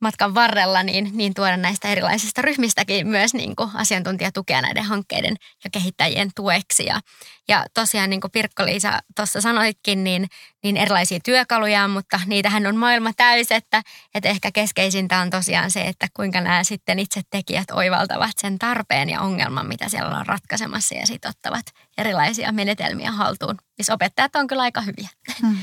matkan 0.00 0.34
varrella, 0.34 0.82
niin, 0.82 1.10
niin 1.12 1.34
tuoda 1.34 1.56
näistä 1.56 1.88
erilaisista 1.88 2.42
ryhmistäkin 2.42 3.06
myös 3.06 3.34
niin 3.34 3.56
kuin 3.56 3.70
asiantuntijatukea 3.74 4.62
näiden 4.62 4.84
hankkeiden 4.84 5.36
ja 5.64 5.70
kehittäjien 5.70 6.30
tueksi. 6.36 6.84
Ja, 6.84 7.00
ja 7.48 7.66
tosiaan 7.74 8.10
niin 8.10 8.20
kuin 8.20 8.30
Pirkko-Liisa 8.30 8.98
tuossa 9.16 9.40
sanoitkin, 9.40 10.04
niin, 10.04 10.26
niin 10.62 10.76
erilaisia 10.76 11.18
työkaluja, 11.24 11.88
mutta 11.88 12.20
niitähän 12.26 12.66
on 12.66 12.76
maailma 12.76 13.12
täys, 13.16 13.46
että, 13.50 13.82
että 14.14 14.28
ehkä 14.28 14.50
keskeisintä 14.52 15.18
on 15.18 15.30
tosiaan 15.30 15.70
se, 15.70 15.80
että 15.80 16.06
kuinka 16.14 16.40
nämä 16.40 16.64
sitten 16.64 16.98
itse 16.98 17.20
tekijät 17.30 17.70
oivaltavat 17.70 18.32
sen 18.38 18.58
tarpeen 18.58 19.10
ja 19.10 19.20
ongelman, 19.20 19.66
mitä 19.66 19.88
siellä 19.88 20.08
ollaan 20.08 20.26
ratkaisemassa 20.26 20.94
ja 20.94 21.06
sitten 21.06 21.28
ottavat 21.28 21.66
erilaisia 21.98 22.52
menetelmiä 22.52 23.12
haltuun, 23.12 23.56
missä 23.78 23.94
opettajat 23.94 24.36
on 24.36 24.46
kyllä 24.46 24.62
aika 24.62 24.80
hyviä. 24.80 25.08
Hmm. 25.40 25.56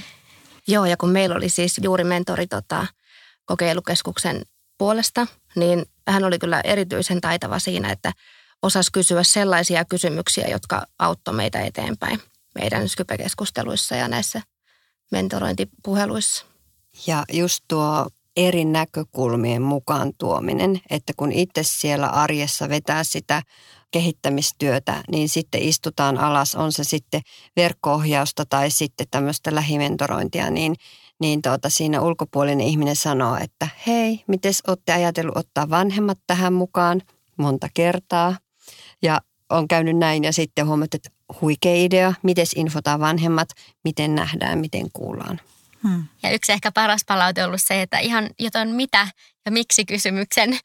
Joo, 0.67 0.85
ja 0.85 0.97
kun 0.97 1.09
meillä 1.09 1.35
oli 1.35 1.49
siis 1.49 1.79
juuri 1.83 2.03
mentori 2.03 2.47
tota, 2.47 2.87
kokeilukeskuksen 3.51 4.41
puolesta, 4.77 5.27
niin 5.55 5.85
hän 6.07 6.23
oli 6.23 6.39
kyllä 6.39 6.61
erityisen 6.63 7.21
taitava 7.21 7.59
siinä, 7.59 7.91
että 7.91 8.11
osasi 8.61 8.91
kysyä 8.91 9.23
sellaisia 9.23 9.85
kysymyksiä, 9.85 10.47
jotka 10.47 10.85
auttoi 10.99 11.33
meitä 11.33 11.61
eteenpäin 11.61 12.21
meidän 12.55 12.89
Skype-keskusteluissa 12.89 13.95
ja 13.95 14.07
näissä 14.07 14.41
mentorointipuheluissa. 15.11 16.45
Ja 17.07 17.23
just 17.33 17.63
tuo 17.67 18.07
eri 18.37 18.65
näkökulmien 18.65 19.61
mukaan 19.61 20.11
tuominen, 20.17 20.81
että 20.89 21.13
kun 21.17 21.31
itse 21.31 21.63
siellä 21.63 22.07
arjessa 22.07 22.69
vetää 22.69 23.03
sitä 23.03 23.41
kehittämistyötä, 23.91 25.03
niin 25.11 25.29
sitten 25.29 25.61
istutaan 25.61 26.17
alas, 26.17 26.55
on 26.55 26.71
se 26.71 26.83
sitten 26.83 27.21
verkko-ohjausta 27.55 28.45
tai 28.45 28.71
sitten 28.71 29.07
tämmöistä 29.11 29.55
lähimentorointia, 29.55 30.49
niin, 30.49 30.75
niin 31.21 31.41
tuota, 31.41 31.69
siinä 31.69 32.01
ulkopuolinen 32.01 32.67
ihminen 32.67 32.95
sanoo, 32.95 33.37
että 33.41 33.67
hei, 33.87 34.23
miten 34.27 34.53
olette 34.67 34.93
ajatellut 34.93 35.37
ottaa 35.37 35.69
vanhemmat 35.69 36.19
tähän 36.27 36.53
mukaan 36.53 37.01
monta 37.37 37.67
kertaa. 37.73 38.37
Ja 39.01 39.21
on 39.49 39.67
käynyt 39.67 39.97
näin 39.97 40.23
ja 40.23 40.33
sitten 40.33 40.67
huomaat, 40.67 40.93
että 40.93 41.09
huikea 41.41 41.75
idea, 41.75 42.13
miten 42.23 42.45
infotaan 42.55 42.99
vanhemmat, 42.99 43.49
miten 43.83 44.15
nähdään, 44.15 44.59
miten 44.59 44.91
kuullaan. 44.93 45.41
Hmm. 45.83 46.03
Ja 46.23 46.31
yksi 46.31 46.51
ehkä 46.51 46.71
paras 46.71 47.01
palaute 47.07 47.43
on 47.43 47.47
ollut 47.47 47.61
se, 47.63 47.81
että 47.81 47.99
ihan 47.99 48.29
jotain 48.39 48.69
mitä 48.69 49.07
ja 49.45 49.51
miksi 49.51 49.85
kysymyksen 49.85 50.59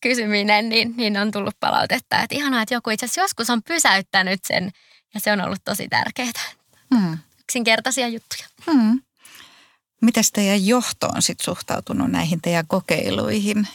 kysyminen, 0.00 0.68
niin, 0.68 0.94
niin 0.96 1.16
on 1.16 1.30
tullut 1.30 1.56
palautetta. 1.60 2.20
Että 2.20 2.36
ihanaa, 2.36 2.62
että 2.62 2.74
joku 2.74 2.90
itse 2.90 3.06
asiassa 3.06 3.20
joskus 3.20 3.50
on 3.50 3.62
pysäyttänyt 3.62 4.40
sen 4.44 4.70
ja 5.14 5.20
se 5.20 5.32
on 5.32 5.40
ollut 5.40 5.64
tosi 5.64 5.88
tärkeää. 5.88 6.32
Hmm. 6.94 7.18
Yksinkertaisia 7.40 8.08
juttuja. 8.08 8.46
Hmm. 8.70 9.02
Miten 10.02 10.24
teidän 10.32 10.66
johto 10.66 11.08
on 11.14 11.22
sit 11.22 11.40
suhtautunut 11.40 12.10
näihin 12.10 12.40
teidän 12.40 12.66
kokeiluihin? 12.66 13.68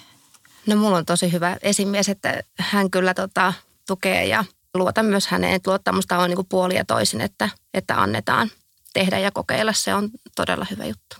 No 0.65 0.75
mulla 0.75 0.97
on 0.97 1.05
tosi 1.05 1.31
hyvä 1.31 1.57
esimies, 1.61 2.09
että 2.09 2.43
hän 2.59 2.91
kyllä 2.91 3.13
tota, 3.13 3.53
tukee 3.87 4.25
ja 4.25 4.45
luota 4.73 5.03
myös 5.03 5.27
häneen. 5.27 5.53
Että 5.53 5.71
luottamusta 5.71 6.17
on 6.17 6.29
niin 6.29 6.35
kuin 6.35 6.47
puoli 6.47 6.75
ja 6.75 6.85
toisin, 6.85 7.21
että, 7.21 7.49
että 7.73 8.01
annetaan 8.01 8.51
tehdä 8.93 9.19
ja 9.19 9.31
kokeilla. 9.31 9.73
Se 9.73 9.93
on 9.93 10.09
todella 10.35 10.65
hyvä 10.71 10.85
juttu. 10.85 11.17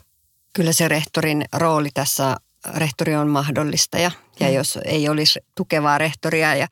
Kyllä 0.54 0.74
se 0.74 0.88
rehtorin 0.88 1.46
rooli 1.54 1.90
tässä, 1.94 2.38
rehtori 2.76 3.16
on 3.16 3.28
mahdollista 3.28 3.98
ja, 3.98 4.12
ja 4.40 4.48
mm. 4.48 4.54
jos 4.54 4.80
ei 4.86 5.10
olisi 5.10 5.40
tukevaa 5.56 5.98
rehtoria 5.98 6.56
ja 6.56 6.68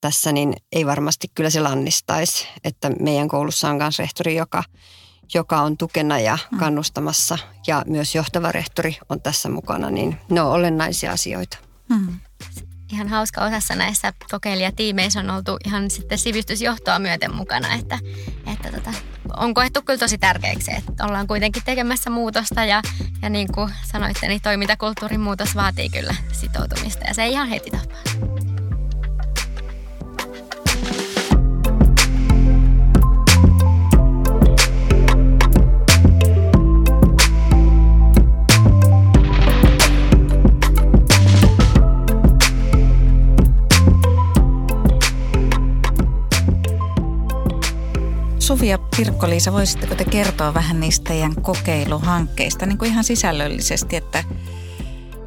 tässä, 0.00 0.32
niin 0.32 0.54
ei 0.72 0.86
varmasti 0.86 1.30
kyllä 1.34 1.50
se 1.50 1.60
lannistaisi. 1.60 2.48
Että 2.64 2.90
meidän 3.00 3.28
koulussa 3.28 3.70
on 3.70 3.76
myös 3.76 3.98
rehtori, 3.98 4.36
joka, 4.36 4.64
joka 5.34 5.60
on 5.60 5.76
tukena 5.76 6.18
ja 6.18 6.38
mm. 6.50 6.58
kannustamassa 6.58 7.38
ja 7.66 7.82
myös 7.86 8.14
johtava 8.14 8.52
rehtori 8.52 8.98
on 9.08 9.22
tässä 9.22 9.48
mukana, 9.48 9.90
niin 9.90 10.16
ne 10.30 10.40
on 10.40 10.52
olennaisia 10.52 11.12
asioita. 11.12 11.58
Mm 11.88 12.20
ihan 12.92 13.08
hauska 13.08 13.44
osassa 13.44 13.74
näissä 13.74 14.12
kokeilijatiimeissä 14.30 15.20
on 15.20 15.30
oltu 15.30 15.56
ihan 15.64 15.90
sitten 15.90 16.18
sivistysjohtoa 16.18 16.98
myöten 16.98 17.34
mukana, 17.34 17.74
että, 17.74 17.98
että 18.52 18.72
tota, 18.72 18.90
on 19.36 19.54
koettu 19.54 19.82
kyllä 19.82 19.98
tosi 19.98 20.18
tärkeäksi, 20.18 20.70
että 20.74 21.04
ollaan 21.04 21.26
kuitenkin 21.26 21.62
tekemässä 21.64 22.10
muutosta 22.10 22.64
ja, 22.64 22.82
ja 23.22 23.28
niin 23.28 23.52
kuin 23.52 23.72
sanoitte, 23.84 24.28
niin 24.28 24.40
toimintakulttuurin 24.42 25.20
muutos 25.20 25.56
vaatii 25.56 25.88
kyllä 25.88 26.14
sitoutumista 26.32 27.04
ja 27.04 27.14
se 27.14 27.22
ei 27.22 27.32
ihan 27.32 27.48
heti 27.48 27.70
tapahdu. 27.70 27.97
Suvi 48.58 48.68
ja 48.68 48.78
Pirkko-Liisa, 48.96 49.52
voisitteko 49.52 49.94
te 49.94 50.04
kertoa 50.04 50.54
vähän 50.54 50.80
niistä 50.80 51.08
teidän 51.08 51.42
kokeiluhankkeista 51.42 52.66
niin 52.66 52.78
kuin 52.78 52.90
ihan 52.90 53.04
sisällöllisesti, 53.04 53.96
että 53.96 54.24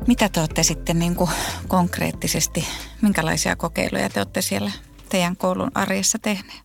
mitä 0.07 0.29
te 0.29 0.39
olette 0.39 0.63
sitten 0.63 0.99
niin 0.99 1.15
kuin 1.15 1.29
konkreettisesti, 1.67 2.65
minkälaisia 3.01 3.55
kokeiluja 3.55 4.09
te 4.09 4.19
olette 4.19 4.41
siellä 4.41 4.71
teidän 5.09 5.37
koulun 5.37 5.71
arjessa 5.75 6.19
tehneet? 6.19 6.61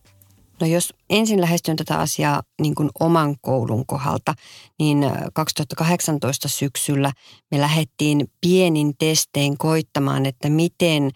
No 0.60 0.66
jos 0.66 0.94
ensin 1.10 1.40
lähestyn 1.40 1.76
tätä 1.76 1.98
asiaa 1.98 2.42
niin 2.60 2.74
kuin 2.74 2.90
oman 3.00 3.36
koulun 3.40 3.86
kohdalta, 3.86 4.34
niin 4.78 4.98
2018 5.34 6.48
syksyllä 6.48 7.12
me 7.50 7.60
lähdettiin 7.60 8.30
pienin 8.40 8.96
testein 8.98 9.58
koittamaan, 9.58 10.26
että 10.26 10.50
miten 10.50 11.10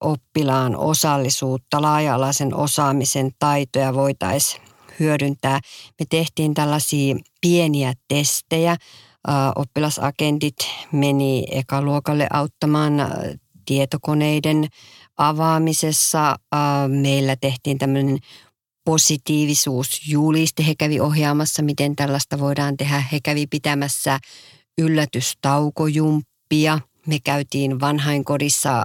oppilaan 0.00 0.76
osallisuutta, 0.76 1.82
laaja-alaisen 1.82 2.54
osaamisen 2.54 3.30
taitoja 3.38 3.94
voitaisiin 3.94 4.67
hyödyntää. 5.00 5.60
Me 6.00 6.06
tehtiin 6.10 6.54
tällaisia 6.54 7.16
pieniä 7.40 7.92
testejä. 8.08 8.76
Oppilasagentit 9.56 10.56
meni 10.92 11.44
ekaluokalle 11.50 12.26
auttamaan 12.32 12.92
tietokoneiden 13.64 14.68
avaamisessa. 15.16 16.36
Meillä 16.88 17.36
tehtiin 17.36 17.78
tämmöinen 17.78 18.18
positiivisuusjuliste. 18.84 20.66
He 20.66 20.74
kävi 20.74 21.00
ohjaamassa, 21.00 21.62
miten 21.62 21.96
tällaista 21.96 22.38
voidaan 22.38 22.76
tehdä. 22.76 23.04
He 23.12 23.18
kävi 23.22 23.46
pitämässä 23.46 24.18
yllätystaukojumppia. 24.78 26.80
Me 27.06 27.18
käytiin 27.24 27.80
vanhainkodissa 27.80 28.84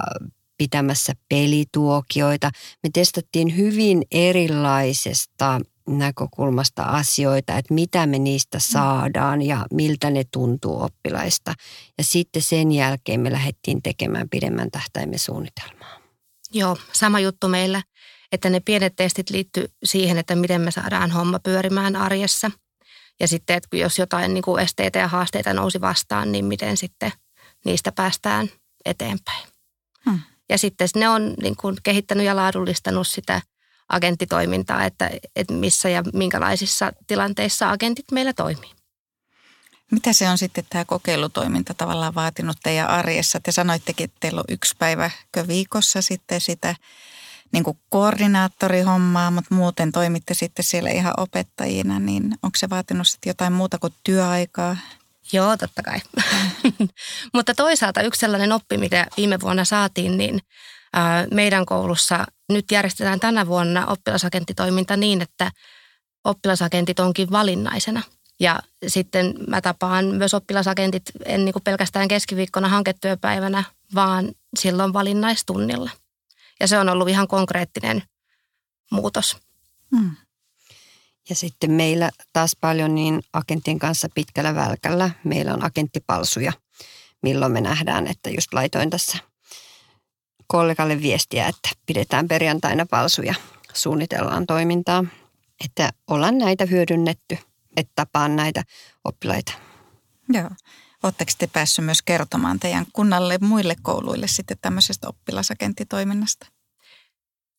pitämässä 0.58 1.13
pelituokioita. 1.30 2.52
Me 2.84 2.89
testattiin 2.93 3.58
hyvin 3.58 4.04
erilaisesta 4.12 5.62
näkökulmasta 5.88 6.84
asioita, 6.84 7.58
että 7.58 7.74
mitä 7.74 8.06
me 8.06 8.19
niistä 8.19 8.58
mm. 8.58 8.62
saadaan 8.62 9.41
ja 9.41 9.65
miltä 9.72 10.10
ne 10.10 10.24
tuntuu 10.32 10.82
oppilaista. 10.82 11.54
Ja 11.98 12.04
sitten 12.04 12.41
sen 12.41 12.72
jälkeen 12.72 13.19
me 13.19 13.32
lähdettiin 13.32 13.82
tekemään 13.82 14.30
pidemmän 14.30 14.72
tähtäimen 14.72 15.19
suunnitelmaa. 15.19 16.00
Joo, 16.52 16.78
sama 16.93 17.19
juttu 17.19 17.48
meillä, 17.48 17.82
että 18.32 18.50
ne 18.50 18.60
pienet 18.60 18.96
testit 18.96 19.30
liittyy 19.30 19.65
siihen, 19.84 20.17
että 20.17 20.36
miten 20.36 20.62
me 20.62 20.72
saadaan 20.72 21.12
homma 21.12 21.39
pyörimään 21.39 21.96
arjessa. 21.96 22.52
Ja 23.19 23.28
sitten, 23.28 23.58
että 23.58 23.78
jos 23.78 24.00
jotain 24.00 24.34
niin 24.34 24.41
kuin 24.41 24.63
esteitä 24.63 25.00
ja 25.00 25.08
haasteita 25.08 25.54
nousi 25.54 25.82
vastaan, 25.82 26.32
niin 26.32 26.46
miten 26.46 26.78
sitten 26.78 27.12
niistä 27.65 27.91
päästään 27.91 28.50
eteenpäin. 28.86 29.48
Hmm. 30.06 30.19
Ja 30.50 30.58
sitten 30.58 30.88
ne 30.96 31.10
on 31.10 31.34
niin 31.41 31.56
kuin 31.56 31.78
kehittänyt 31.84 32.26
ja 32.26 32.36
laadullistanut 32.36 33.08
sitä– 33.08 33.41
agenttitoimintaa, 33.93 34.86
että, 34.86 35.10
että 35.36 35.53
missä 35.53 35.89
ja 35.89 36.03
minkälaisissa 36.13 36.91
tilanteissa 37.08 37.71
agentit 37.71 38.12
meillä 38.12 38.34
toimii. 38.34 38.71
Mitä 39.91 40.13
se 40.13 40.29
on 40.29 40.38
sitten 40.38 40.65
tämä 40.69 40.86
kokeilutoiminta 40.86 41.73
tavallaan 41.73 42.15
vaatinut 42.15 42.58
teidän 42.63 42.89
arjessa? 42.89 43.39
Te 43.39 43.51
sanoittekin, 43.51 44.03
että 44.03 44.17
teillä 44.19 44.39
on 44.39 44.53
yksi 44.53 44.75
päiväkö 44.79 45.47
viikossa 45.47 46.01
sitten 46.01 46.41
sitä 46.41 46.75
niin 47.51 47.63
kuin 47.63 47.77
koordinaattorihommaa, 47.89 49.32
mutta 49.32 49.56
muuten 49.56 49.91
toimitte 49.91 50.34
sitten 50.34 50.65
siellä 50.65 50.89
ihan 50.89 51.13
opettajina, 51.17 51.99
niin 51.99 52.23
onko 52.43 52.58
se 52.58 52.69
vaatinut 52.69 53.08
sitten 53.08 53.29
jotain 53.29 53.53
muuta 53.53 53.79
kuin 53.79 53.93
työaikaa? 54.03 54.77
Joo, 55.34 55.58
totta 55.58 55.84
kai. 55.84 55.99
mutta 57.34 57.56
toisaalta 57.56 58.01
yksi 58.01 58.19
sellainen 58.19 58.51
oppi, 58.51 58.77
mitä 58.77 59.08
viime 59.17 59.39
vuonna 59.39 59.65
saatiin, 59.65 60.17
niin 60.17 60.39
meidän 61.32 61.65
koulussa 61.65 62.25
nyt 62.49 62.71
järjestetään 62.71 63.19
tänä 63.19 63.47
vuonna 63.47 63.86
oppilasagenttitoiminta 63.86 64.97
niin, 64.97 65.21
että 65.21 65.51
oppilasagentit 66.23 66.99
onkin 66.99 67.32
valinnaisena. 67.32 68.01
Ja 68.39 68.60
sitten 68.88 69.34
mä 69.47 69.62
tapaan 69.62 70.06
myös 70.06 70.34
oppilasagentit 70.34 71.03
en 71.25 71.45
niin 71.45 71.53
kuin 71.53 71.63
pelkästään 71.63 72.08
keskiviikkona 72.08 72.67
hanketyöpäivänä, 72.67 73.63
vaan 73.95 74.32
silloin 74.60 74.93
valinnaistunnilla. 74.93 75.91
Ja 76.60 76.67
se 76.67 76.79
on 76.79 76.89
ollut 76.89 77.10
ihan 77.10 77.27
konkreettinen 77.27 78.03
muutos. 78.91 79.38
Hmm. 79.95 80.12
Ja 81.29 81.36
sitten 81.36 81.71
meillä 81.71 82.12
taas 82.34 82.58
paljon 82.62 82.95
niin 82.95 83.21
agenttien 83.34 83.79
kanssa 83.79 84.08
pitkällä 84.15 84.56
välkällä. 84.56 85.10
Meillä 85.23 85.53
on 85.53 85.65
agenttipalsuja, 85.65 86.53
milloin 87.21 87.51
me 87.51 87.62
nähdään, 87.62 88.08
että 88.08 88.29
just 88.29 88.53
laitoin 88.53 88.89
tässä 88.89 89.17
kollegalle 90.54 91.02
viestiä, 91.02 91.48
että 91.48 91.70
pidetään 91.86 92.28
perjantaina 92.28 92.86
palsuja, 92.89 93.34
suunnitellaan 93.74 94.46
toimintaa, 94.46 95.04
että 95.66 95.89
ollaan 96.08 96.38
näitä 96.38 96.66
hyödynnetty, 96.66 97.38
että 97.78 97.92
tapaan 97.96 98.36
näitä 98.36 98.63
oppilaita. 99.04 99.54
Joo. 100.30 100.50
Oletteko 101.04 101.32
te 101.38 101.48
päässyt 101.48 101.86
myös 101.86 102.02
kertomaan 102.02 102.60
teidän 102.60 102.86
kunnalle 102.94 103.38
muille 103.42 103.76
kouluille 103.82 104.28
sitten 104.28 104.58
tämmöisestä 104.62 105.08
oppilasagenttitoiminnasta? 105.08 106.46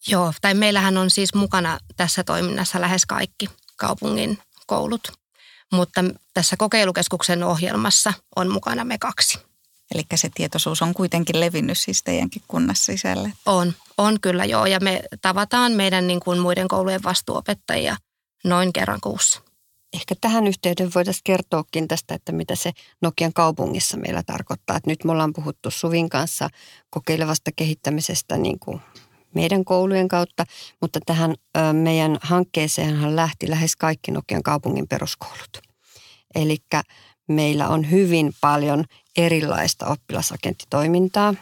Joo, 0.08 0.32
tai 0.40 0.54
meillähän 0.54 0.96
on 0.96 1.10
siis 1.10 1.34
mukana 1.34 1.78
tässä 1.96 2.24
toiminnassa 2.24 2.80
lähes 2.80 3.06
kaikki 3.06 3.46
kaupungin 3.76 4.38
koulut, 4.66 5.12
mutta 5.72 6.00
tässä 6.34 6.56
kokeilukeskuksen 6.56 7.42
ohjelmassa 7.42 8.12
on 8.36 8.50
mukana 8.50 8.84
me 8.84 8.98
kaksi. 8.98 9.53
Eli 9.94 10.02
se 10.14 10.30
tietoisuus 10.34 10.82
on 10.82 10.94
kuitenkin 10.94 11.40
levinnyt 11.40 11.78
siis 11.78 12.02
teidänkin 12.02 12.42
kunnassa 12.48 12.92
sisälle? 12.92 13.32
On, 13.46 13.72
on 13.98 14.20
kyllä 14.20 14.44
joo. 14.44 14.66
Ja 14.66 14.80
me 14.80 15.02
tavataan 15.22 15.72
meidän 15.72 16.06
niin 16.06 16.20
kuin 16.20 16.38
muiden 16.38 16.68
koulujen 16.68 17.02
vastuuopettajia 17.02 17.96
noin 18.44 18.72
kerran 18.72 19.00
kuussa. 19.00 19.40
Ehkä 19.92 20.14
tähän 20.20 20.46
yhteyden 20.46 20.90
voitaisiin 20.94 21.24
kertoakin 21.24 21.88
tästä, 21.88 22.14
että 22.14 22.32
mitä 22.32 22.54
se 22.54 22.72
Nokian 23.02 23.32
kaupungissa 23.32 23.96
meillä 23.96 24.22
tarkoittaa. 24.22 24.76
Että 24.76 24.90
nyt 24.90 25.04
me 25.04 25.12
ollaan 25.12 25.32
puhuttu 25.32 25.70
Suvin 25.70 26.08
kanssa 26.08 26.48
kokeilevasta 26.90 27.50
kehittämisestä 27.56 28.36
niin 28.36 28.58
kuin 28.58 28.80
meidän 29.34 29.64
koulujen 29.64 30.08
kautta, 30.08 30.44
mutta 30.80 31.00
tähän 31.06 31.34
meidän 31.72 32.18
hankkeeseenhan 32.22 33.16
lähti 33.16 33.50
lähes 33.50 33.76
kaikki 33.76 34.10
Nokian 34.10 34.42
kaupungin 34.42 34.88
peruskoulut. 34.88 35.58
Eli 36.34 36.56
meillä 37.28 37.68
on 37.68 37.90
hyvin 37.90 38.32
paljon 38.40 38.84
erilaista 39.16 39.86
oppilasagenttitoimintaa 39.86 41.34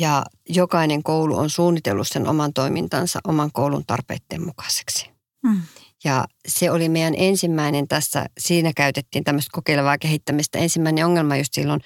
ja 0.00 0.24
jokainen 0.48 1.02
koulu 1.02 1.38
on 1.38 1.50
suunnitellut 1.50 2.08
sen 2.08 2.28
oman 2.28 2.52
toimintansa 2.52 3.20
oman 3.24 3.52
koulun 3.52 3.84
tarpeiden 3.86 4.46
mukaiseksi. 4.46 5.10
Mm. 5.42 5.62
Ja 6.04 6.24
se 6.48 6.70
oli 6.70 6.88
meidän 6.88 7.14
ensimmäinen 7.16 7.88
tässä, 7.88 8.26
siinä 8.38 8.72
käytettiin 8.76 9.24
tämmöistä 9.24 9.50
kokeilevaa 9.52 9.98
kehittämistä. 9.98 10.58
Ensimmäinen 10.58 11.06
ongelma 11.06 11.36
just 11.36 11.54
silloin 11.54 11.80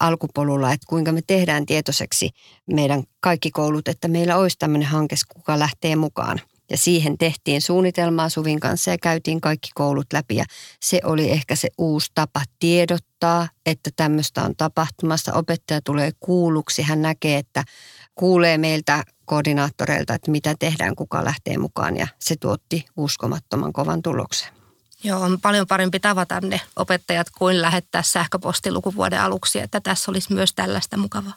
alkupolulla, 0.00 0.72
että 0.72 0.86
kuinka 0.88 1.12
me 1.12 1.20
tehdään 1.26 1.66
tietoiseksi 1.66 2.30
meidän 2.72 3.02
kaikki 3.20 3.50
koulut, 3.50 3.88
että 3.88 4.08
meillä 4.08 4.36
olisi 4.36 4.58
tämmöinen 4.58 4.88
hanke, 4.88 5.16
kuka 5.34 5.58
lähtee 5.58 5.96
mukaan. 5.96 6.40
Ja 6.70 6.76
siihen 6.76 7.18
tehtiin 7.18 7.62
suunnitelmaa 7.62 8.28
Suvin 8.28 8.60
kanssa 8.60 8.90
ja 8.90 8.98
käytiin 8.98 9.40
kaikki 9.40 9.70
koulut 9.74 10.06
läpi. 10.12 10.36
Ja 10.36 10.44
se 10.80 11.00
oli 11.04 11.30
ehkä 11.30 11.56
se 11.56 11.68
uusi 11.78 12.10
tapa 12.14 12.42
tiedottaa, 12.58 13.48
että 13.66 13.90
tämmöistä 13.96 14.42
on 14.42 14.56
tapahtumassa. 14.56 15.32
Opettaja 15.32 15.80
tulee 15.84 16.12
kuulluksi, 16.20 16.82
hän 16.82 17.02
näkee, 17.02 17.38
että 17.38 17.64
kuulee 18.14 18.58
meiltä 18.58 19.04
koordinaattoreilta, 19.24 20.14
että 20.14 20.30
mitä 20.30 20.54
tehdään, 20.58 20.96
kuka 20.96 21.24
lähtee 21.24 21.58
mukaan 21.58 21.96
ja 21.96 22.06
se 22.18 22.36
tuotti 22.36 22.84
uskomattoman 22.96 23.72
kovan 23.72 24.02
tuloksen. 24.02 24.52
Joo, 25.04 25.20
on 25.20 25.40
paljon 25.40 25.66
parempi 25.66 26.00
tavata 26.00 26.40
ne 26.40 26.60
opettajat 26.76 27.26
kuin 27.38 27.62
lähettää 27.62 28.02
sähköposti 28.02 28.72
lukuvuoden 28.72 29.20
aluksi, 29.20 29.58
että 29.60 29.80
tässä 29.80 30.10
olisi 30.10 30.34
myös 30.34 30.52
tällaista 30.54 30.96
mukavaa. 30.96 31.34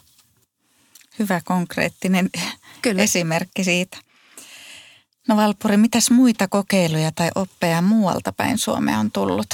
Hyvä 1.19 1.41
konkreettinen 1.45 2.29
Kyllä. 2.81 3.03
esimerkki 3.03 3.63
siitä. 3.63 3.97
No 5.27 5.35
Valpuri, 5.35 5.77
mitäs 5.77 6.11
muita 6.11 6.47
kokeiluja 6.47 7.11
tai 7.11 7.29
oppeja 7.35 7.81
muualta 7.81 8.33
päin 8.33 8.57
Suomea 8.57 8.99
on 8.99 9.11
tullut? 9.11 9.47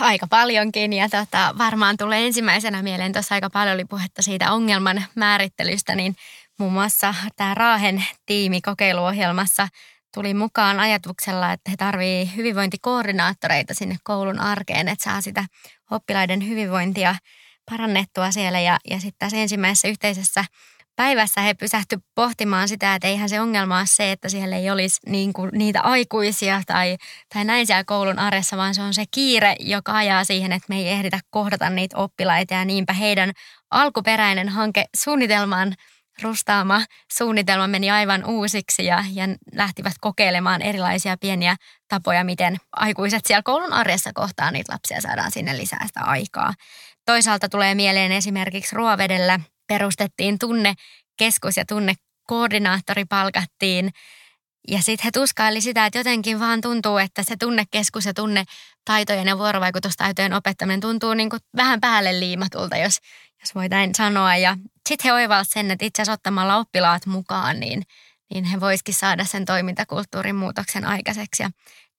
aika 0.00 0.26
paljonkin 0.26 0.92
ja 0.92 1.08
tota, 1.08 1.54
varmaan 1.58 1.96
tulee 1.96 2.26
ensimmäisenä 2.26 2.82
mieleen, 2.82 3.12
tuossa 3.12 3.34
aika 3.34 3.50
paljon 3.50 3.74
oli 3.74 3.84
puhetta 3.84 4.22
siitä 4.22 4.52
ongelman 4.52 5.04
määrittelystä, 5.14 5.94
niin 5.94 6.16
muun 6.58 6.72
muassa 6.72 7.14
tämä 7.36 7.54
Raahen 7.54 8.04
tiimi 8.26 8.60
kokeiluohjelmassa 8.60 9.68
tuli 10.14 10.34
mukaan 10.34 10.80
ajatuksella, 10.80 11.52
että 11.52 11.70
he 11.70 11.76
tarvitsevat 11.76 12.36
hyvinvointikoordinaattoreita 12.36 13.74
sinne 13.74 13.96
koulun 14.04 14.40
arkeen, 14.40 14.88
että 14.88 15.04
saa 15.04 15.20
sitä 15.20 15.44
oppilaiden 15.90 16.48
hyvinvointia 16.48 17.14
parannettua 17.70 18.30
siellä 18.30 18.60
ja, 18.60 18.78
ja 18.90 19.00
sitten 19.00 19.18
tässä 19.18 19.36
ensimmäisessä 19.36 19.88
yhteisessä 19.88 20.44
päivässä 20.96 21.40
he 21.40 21.54
pysähty 21.54 21.98
pohtimaan 22.14 22.68
sitä, 22.68 22.94
että 22.94 23.08
eihän 23.08 23.28
se 23.28 23.40
ongelma 23.40 23.78
ole 23.78 23.86
se, 23.86 24.12
että 24.12 24.28
siellä 24.28 24.56
ei 24.56 24.70
olisi 24.70 25.00
niin 25.06 25.32
kuin 25.32 25.50
niitä 25.52 25.80
aikuisia 25.80 26.62
tai, 26.66 26.96
tai 27.34 27.44
näin 27.44 27.66
siellä 27.66 27.84
koulun 27.84 28.18
arjessa, 28.18 28.56
vaan 28.56 28.74
se 28.74 28.82
on 28.82 28.94
se 28.94 29.04
kiire, 29.10 29.56
joka 29.60 29.96
ajaa 29.96 30.24
siihen, 30.24 30.52
että 30.52 30.66
me 30.68 30.76
ei 30.76 30.88
ehditä 30.88 31.20
kohdata 31.30 31.70
niitä 31.70 31.96
oppilaita 31.96 32.54
ja 32.54 32.64
niinpä 32.64 32.92
heidän 32.92 33.32
alkuperäinen 33.70 34.48
hanke 34.48 34.84
suunnitelmaan 34.96 35.74
rustaama 36.22 36.84
suunnitelma 37.12 37.68
meni 37.68 37.90
aivan 37.90 38.24
uusiksi 38.24 38.84
ja, 38.84 39.04
ja 39.12 39.24
lähtivät 39.54 39.92
kokeilemaan 40.00 40.62
erilaisia 40.62 41.16
pieniä 41.20 41.56
tapoja, 41.88 42.24
miten 42.24 42.56
aikuiset 42.72 43.26
siellä 43.26 43.42
koulun 43.42 43.72
arjessa 43.72 44.10
kohtaa 44.14 44.50
niitä 44.50 44.72
lapsia 44.72 45.00
saadaan 45.00 45.30
sinne 45.30 45.56
lisää 45.56 45.86
sitä 45.86 46.00
aikaa. 46.00 46.54
Toisaalta 47.06 47.48
tulee 47.48 47.74
mieleen 47.74 48.12
esimerkiksi 48.12 48.76
Ruovedellä– 48.76 49.40
perustettiin 49.72 50.38
tunnekeskus 50.38 51.56
ja 51.56 51.64
tunnekoordinaattori 51.64 53.04
palkattiin. 53.04 53.90
Ja 54.68 54.82
sitten 54.82 55.04
he 55.04 55.10
tuskaili 55.10 55.60
sitä, 55.60 55.86
että 55.86 55.98
jotenkin 55.98 56.40
vaan 56.40 56.60
tuntuu, 56.60 56.98
että 56.98 57.22
se 57.22 57.36
tunnekeskus 57.36 58.04
ja 58.04 58.14
tunnetaitojen 58.14 59.28
ja 59.28 59.38
vuorovaikutustaitojen 59.38 60.34
opettaminen 60.34 60.80
tuntuu 60.80 61.14
niin 61.14 61.30
kuin 61.30 61.40
vähän 61.56 61.80
päälle 61.80 62.20
liimatulta, 62.20 62.76
jos, 62.76 62.98
jos 63.40 63.54
voi 63.54 63.68
näin 63.68 63.94
sanoa. 63.94 64.36
Ja 64.36 64.56
sitten 64.88 65.04
he 65.04 65.12
oivalsivat 65.12 65.52
sen, 65.52 65.70
että 65.70 65.84
itse 65.84 66.02
asiassa 66.02 66.12
ottamalla 66.12 66.56
oppilaat 66.56 67.06
mukaan, 67.06 67.60
niin, 67.60 67.82
niin 68.34 68.44
he 68.44 68.60
voisikin 68.60 68.94
saada 68.94 69.24
sen 69.24 69.44
toimintakulttuurin 69.44 70.36
muutoksen 70.36 70.84
aikaiseksi. 70.84 71.42
Ja 71.42 71.50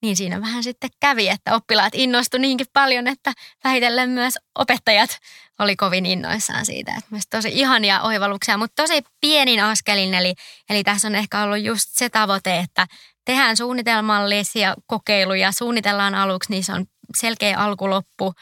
niin 0.04 0.18
siinä 0.18 0.42
vähän 0.42 0.64
sitten 0.64 0.90
kävi, 1.00 1.30
että 1.30 1.56
oppilaat 1.56 1.96
innostu 1.96 2.38
niinkin 2.38 2.68
paljon, 2.74 3.08
että 3.08 3.34
vähitellen 3.64 4.10
myös 4.10 4.34
opettajat 4.60 5.18
oli 5.60 5.76
kovin 5.76 6.06
innoissaan 6.06 6.66
siitä. 6.66 6.92
Että 6.92 7.08
myös 7.12 7.24
tosi 7.30 7.50
ihania 7.52 8.02
oivalluksia, 8.02 8.58
mutta 8.58 8.84
tosi 8.84 9.04
pienin 9.22 9.64
askelin. 9.64 10.14
Eli, 10.14 10.34
eli 10.70 10.84
tässä 10.84 11.08
on 11.08 11.16
ehkä 11.16 11.42
ollut 11.44 11.62
just 11.62 11.90
se 11.92 12.10
tavoite, 12.10 12.60
että 12.60 12.88
tehdään 13.26 13.58
suunnitelmallisia 13.58 14.76
kokeiluja, 14.88 15.52
suunnitellaan 15.52 16.16
aluksi, 16.16 16.52
niin 16.52 16.64
se 16.64 16.74
on 16.74 16.86
selkeä 17.18 17.58
alkuloppu 17.58 18.34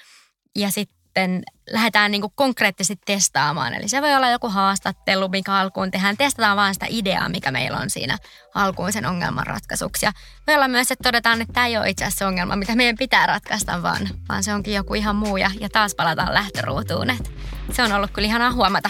ja 0.55 0.71
sitten 0.71 1.43
lähdetään 1.73 2.11
niin 2.11 2.21
kuin 2.21 2.33
konkreettisesti 2.35 3.03
testaamaan. 3.05 3.73
Eli 3.73 3.87
se 3.87 4.01
voi 4.01 4.15
olla 4.15 4.29
joku 4.29 4.49
haastattelu, 4.49 5.29
mikä 5.29 5.53
alkuun 5.53 5.91
tehdään. 5.91 6.17
Testataan 6.17 6.57
vaan 6.57 6.73
sitä 6.73 6.85
ideaa, 6.89 7.29
mikä 7.29 7.51
meillä 7.51 7.77
on 7.77 7.89
siinä 7.89 8.17
alkuun 8.55 8.93
sen 8.93 9.05
ongelman 9.05 9.47
ratkaisuksi. 9.47 10.05
Ja 10.05 10.11
voi 10.47 10.55
olla 10.55 10.67
myös, 10.67 10.91
että 10.91 11.03
todetaan, 11.03 11.41
että 11.41 11.53
tämä 11.53 11.67
ei 11.67 11.77
ole 11.77 11.89
itse 11.89 12.05
asiassa 12.05 12.27
ongelma, 12.27 12.55
mitä 12.55 12.75
meidän 12.75 12.95
pitää 12.97 13.25
ratkaista, 13.25 13.83
vaan, 13.83 14.09
vaan 14.29 14.43
se 14.43 14.53
onkin 14.53 14.73
joku 14.73 14.93
ihan 14.93 15.15
muu. 15.15 15.37
Ja, 15.37 15.51
ja 15.59 15.69
taas 15.69 15.95
palataan 15.95 16.33
lähtöruutuun. 16.33 17.09
Et 17.09 17.31
se 17.73 17.83
on 17.83 17.91
ollut 17.91 18.11
kyllä 18.11 18.25
ihanaa 18.25 18.51
huomata. 18.51 18.89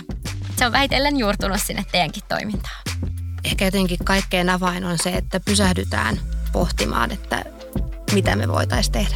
Se 0.57 0.65
on 0.65 0.71
vähitellen 0.71 1.17
juurtunut 1.17 1.61
sinne 1.65 1.85
teidänkin 1.91 2.23
toimintaan. 2.29 2.81
Ehkä 3.43 3.65
jotenkin 3.65 3.97
kaikkein 4.05 4.49
avain 4.49 4.85
on 4.85 4.97
se, 4.97 5.09
että 5.09 5.39
pysähdytään 5.39 6.19
pohtimaan, 6.51 7.11
että 7.11 7.45
mitä 8.13 8.35
me 8.35 8.47
voitaisiin 8.47 8.91
tehdä. 8.91 9.15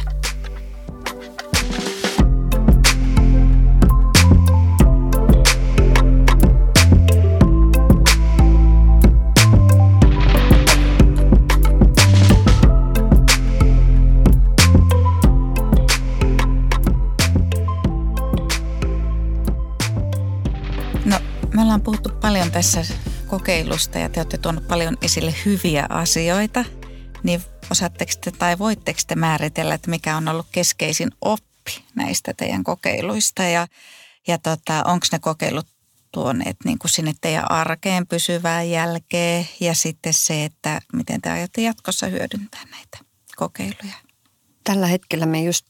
Tässä 22.72 22.94
kokeilusta 23.26 23.98
ja 23.98 24.08
te 24.08 24.20
olette 24.20 24.38
tuonut 24.38 24.68
paljon 24.68 24.96
esille 25.02 25.34
hyviä 25.44 25.86
asioita, 25.88 26.64
niin 27.22 27.42
osaatteko 27.70 28.12
te 28.20 28.30
tai 28.30 28.58
voitteko 28.58 29.00
te 29.06 29.14
määritellä, 29.14 29.74
että 29.74 29.90
mikä 29.90 30.16
on 30.16 30.28
ollut 30.28 30.46
keskeisin 30.52 31.10
oppi 31.20 31.84
näistä 31.94 32.34
teidän 32.36 32.64
kokeiluista? 32.64 33.42
Ja, 33.42 33.66
ja 34.26 34.38
tota, 34.38 34.82
onko 34.84 35.06
ne 35.12 35.18
kokeilut 35.18 35.66
tuoneet 36.12 36.56
niin 36.64 36.78
kuin 36.78 36.90
sinne 36.90 37.14
teidän 37.20 37.50
arkeen 37.50 38.06
pysyvää 38.06 38.62
jälkeä 38.62 39.44
ja 39.60 39.74
sitten 39.74 40.14
se, 40.14 40.44
että 40.44 40.80
miten 40.92 41.22
te 41.22 41.30
aiotte 41.30 41.62
jatkossa 41.62 42.06
hyödyntää 42.06 42.62
näitä 42.70 42.98
kokeiluja? 43.36 43.94
Tällä 44.64 44.86
hetkellä 44.86 45.26
me 45.26 45.42
just 45.42 45.66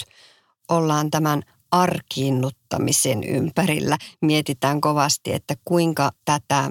ollaan 0.69 1.11
tämän 1.11 1.43
arkiinnuttamisen 1.71 3.25
ympärillä. 3.25 3.99
Mietitään 4.21 4.81
kovasti, 4.81 5.33
että 5.33 5.55
kuinka 5.65 6.13
tätä 6.25 6.71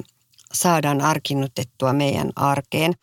saadaan 0.55 1.01
arkinnutettua 1.01 1.93
meidän 1.93 2.31
arkeen. 2.35 2.93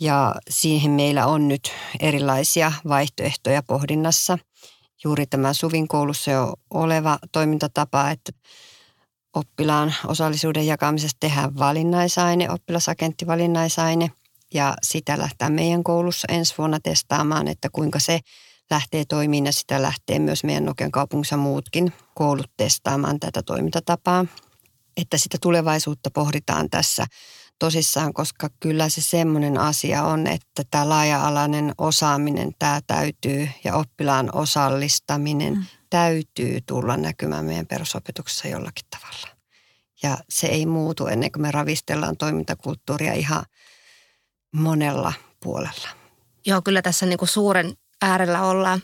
Ja 0.00 0.34
siihen 0.50 0.90
meillä 0.90 1.26
on 1.26 1.48
nyt 1.48 1.72
erilaisia 2.00 2.72
vaihtoehtoja 2.88 3.62
pohdinnassa. 3.62 4.38
juuri 5.04 5.26
tämä 5.26 5.52
Suvin 5.52 5.88
koulussa 5.88 6.30
jo 6.30 6.54
oleva 6.70 7.18
toimintatapa, 7.32 8.10
että 8.10 8.32
oppilaan 9.34 9.94
osallisuuden 10.06 10.66
jakamisesta 10.66 11.16
tehdään 11.20 11.58
valinnaisaine, 11.58 12.50
oppilasagentti 12.50 13.26
valinnaisaine 13.26 14.10
ja 14.54 14.74
sitä 14.82 15.18
lähtee 15.18 15.50
meidän 15.50 15.84
koulussa 15.84 16.26
ensi 16.30 16.54
vuonna 16.58 16.80
testaamaan, 16.80 17.48
että 17.48 17.68
kuinka 17.72 17.98
se 17.98 18.20
lähtee 18.70 19.04
toimimaan 19.04 19.46
ja 19.46 19.52
sitä 19.52 19.82
lähtee 19.82 20.18
myös 20.18 20.44
meidän 20.44 20.64
Nokian 20.64 20.90
kaupungissa 20.90 21.36
muutkin 21.36 21.92
koulut 22.14 22.50
testaamaan 22.56 23.20
tätä 23.20 23.42
toimintatapaa. 23.42 24.26
Että 24.96 25.18
sitä 25.18 25.38
tulevaisuutta 25.40 26.10
pohditaan 26.10 26.70
tässä 26.70 27.06
tosissaan, 27.58 28.12
koska 28.12 28.50
kyllä 28.60 28.88
se 28.88 29.00
semmoinen 29.00 29.58
asia 29.58 30.02
on, 30.02 30.26
että 30.26 30.62
tämä 30.70 30.88
laaja-alainen 30.88 31.72
osaaminen, 31.78 32.52
tämä 32.58 32.80
täytyy 32.86 33.48
ja 33.64 33.76
oppilaan 33.76 34.30
osallistaminen 34.32 35.54
mm. 35.54 35.64
täytyy 35.90 36.60
tulla 36.66 36.96
näkymään 36.96 37.44
meidän 37.44 37.66
perusopetuksessa 37.66 38.48
jollakin 38.48 38.86
tavalla. 38.90 39.28
Ja 40.02 40.18
se 40.28 40.46
ei 40.46 40.66
muutu 40.66 41.06
ennen 41.06 41.32
kuin 41.32 41.42
me 41.42 41.50
ravistellaan 41.50 42.16
toimintakulttuuria 42.16 43.12
ihan 43.12 43.44
monella 44.52 45.12
puolella. 45.40 45.88
Joo, 46.46 46.62
kyllä 46.62 46.82
tässä 46.82 47.06
niin 47.06 47.18
kuin 47.18 47.28
suuren 47.28 47.74
äärellä 48.02 48.42
ollaan. 48.42 48.82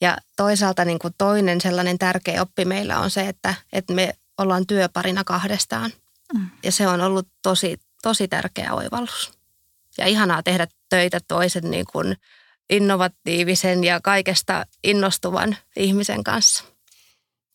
Ja 0.00 0.16
toisaalta 0.36 0.84
niin 0.84 0.98
kuin 0.98 1.14
toinen 1.18 1.60
sellainen 1.60 1.98
tärkeä 1.98 2.42
oppi 2.42 2.64
meillä 2.64 2.98
on 2.98 3.10
se, 3.10 3.28
että, 3.28 3.54
että 3.72 3.94
me 3.94 4.14
ollaan 4.40 4.66
työparina 4.66 5.24
kahdestaan. 5.24 5.92
Mm. 6.34 6.46
Ja 6.62 6.72
se 6.72 6.88
on 6.88 7.00
ollut 7.00 7.28
tosi, 7.42 7.80
tosi 8.02 8.28
tärkeä 8.28 8.74
oivallus. 8.74 9.32
Ja 9.98 10.06
ihanaa 10.06 10.42
tehdä 10.42 10.66
töitä 10.88 11.20
toisen 11.28 11.70
niin 11.70 11.84
kuin 11.92 12.16
innovatiivisen 12.70 13.84
ja 13.84 14.00
kaikesta 14.00 14.66
innostuvan 14.84 15.56
ihmisen 15.76 16.24
kanssa. 16.24 16.64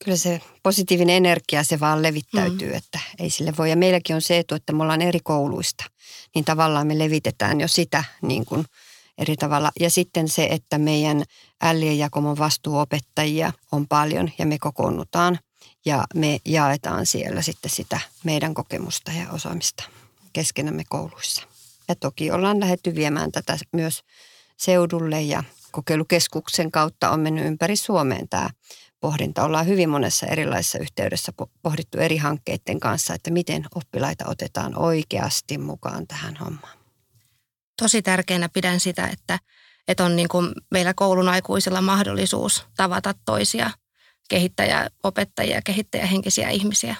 Kyllä 0.04 0.18
se 0.18 0.42
positiivinen 0.64 1.16
energia, 1.16 1.64
se 1.64 1.80
vaan 1.80 2.04
levittäytyy, 2.04 2.70
mm. 2.70 2.78
että 2.78 3.00
ei 3.20 3.30
sille 3.30 3.54
voi. 3.58 3.70
Ja 3.70 3.76
meilläkin 3.76 4.16
on 4.16 4.22
se 4.22 4.38
etu, 4.40 4.56
että 4.56 4.74
me 4.74 4.84
ollaan 4.84 5.02
eri 5.02 5.20
kouluista, 5.24 5.84
niin 6.36 6.46
tavallaan 6.46 6.88
me 6.88 7.00
levitetään 7.00 7.62
jo 7.62 7.68
sitä 7.68 8.04
niin 8.22 8.46
kuin 8.46 8.66
eri 9.18 9.36
tavalla. 9.36 9.72
Ja 9.80 9.90
sitten 9.90 10.28
se, 10.28 10.48
että 10.52 10.78
meidän 10.78 11.24
ällien 11.64 11.98
jakomon 11.98 12.38
vastuuopettajia 12.38 13.54
on 13.72 13.88
paljon 13.88 14.32
ja 14.38 14.46
me 14.46 14.58
kokoonnutaan 14.60 15.40
ja 15.86 16.06
me 16.16 16.40
jaetaan 16.46 17.06
siellä 17.06 17.42
sitten 17.42 17.72
sitä 17.72 18.00
meidän 18.24 18.54
kokemusta 18.54 19.12
ja 19.12 19.32
osaamista 19.32 19.84
keskenämme 20.34 20.84
kouluissa. 20.90 21.42
Ja 21.88 21.96
toki 21.96 22.32
ollaan 22.32 22.60
lähdetty 22.60 22.96
viemään 22.96 23.32
tätä 23.32 23.58
myös 23.72 24.04
seudulle 24.58 25.22
ja 25.22 25.44
kokeilukeskuksen 25.72 26.72
kautta 26.72 27.10
on 27.10 27.20
mennyt 27.20 27.46
ympäri 27.46 27.76
Suomeen 27.76 28.30
tämä 28.30 28.50
pohdinta. 29.00 29.44
Ollaan 29.44 29.68
hyvin 29.68 29.90
monessa 29.90 30.26
erilaisessa 30.26 30.80
yhteydessä 30.80 31.34
pohdittu 31.62 31.98
eri 31.98 32.18
hankkeiden 32.18 32.80
kanssa, 32.80 33.14
että 33.14 33.32
miten 33.32 33.66
oppilaita 33.76 34.26
otetaan 34.28 34.78
oikeasti 34.80 35.58
mukaan 35.58 36.08
tähän 36.08 36.38
hommaan. 36.38 36.78
Tosi 37.82 38.02
tärkeänä 38.02 38.50
pidän 38.50 38.80
sitä, 38.80 39.08
että, 39.08 39.40
että 39.88 40.06
on 40.06 40.16
niin 40.16 40.28
kuin 40.28 40.52
meillä 40.72 40.94
koulun 40.94 41.30
aikuisilla 41.30 41.82
mahdollisuus 41.82 42.66
tavata 42.78 43.14
toisia 43.26 43.72
kehittäjä, 44.30 44.90
opettajia, 45.04 45.62
kehittäjähenkisiä 45.62 46.50
ihmisiä 46.50 46.96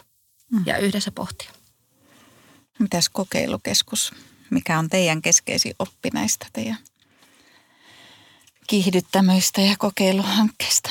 mm. 0.52 0.64
ja 0.66 0.78
yhdessä 0.78 1.12
pohtia. 1.12 1.52
Mitäs 2.80 3.10
kokeilukeskus? 3.10 4.14
Mikä 4.50 4.80
on 4.80 4.90
teidän 4.90 5.22
keskeisin 5.22 5.76
oppi 5.80 6.10
näistä 6.14 6.46
teidän 6.54 6.78
kiihdyttämöistä 8.68 9.62
ja 9.62 9.76
kokeiluhankkeista? 9.80 10.90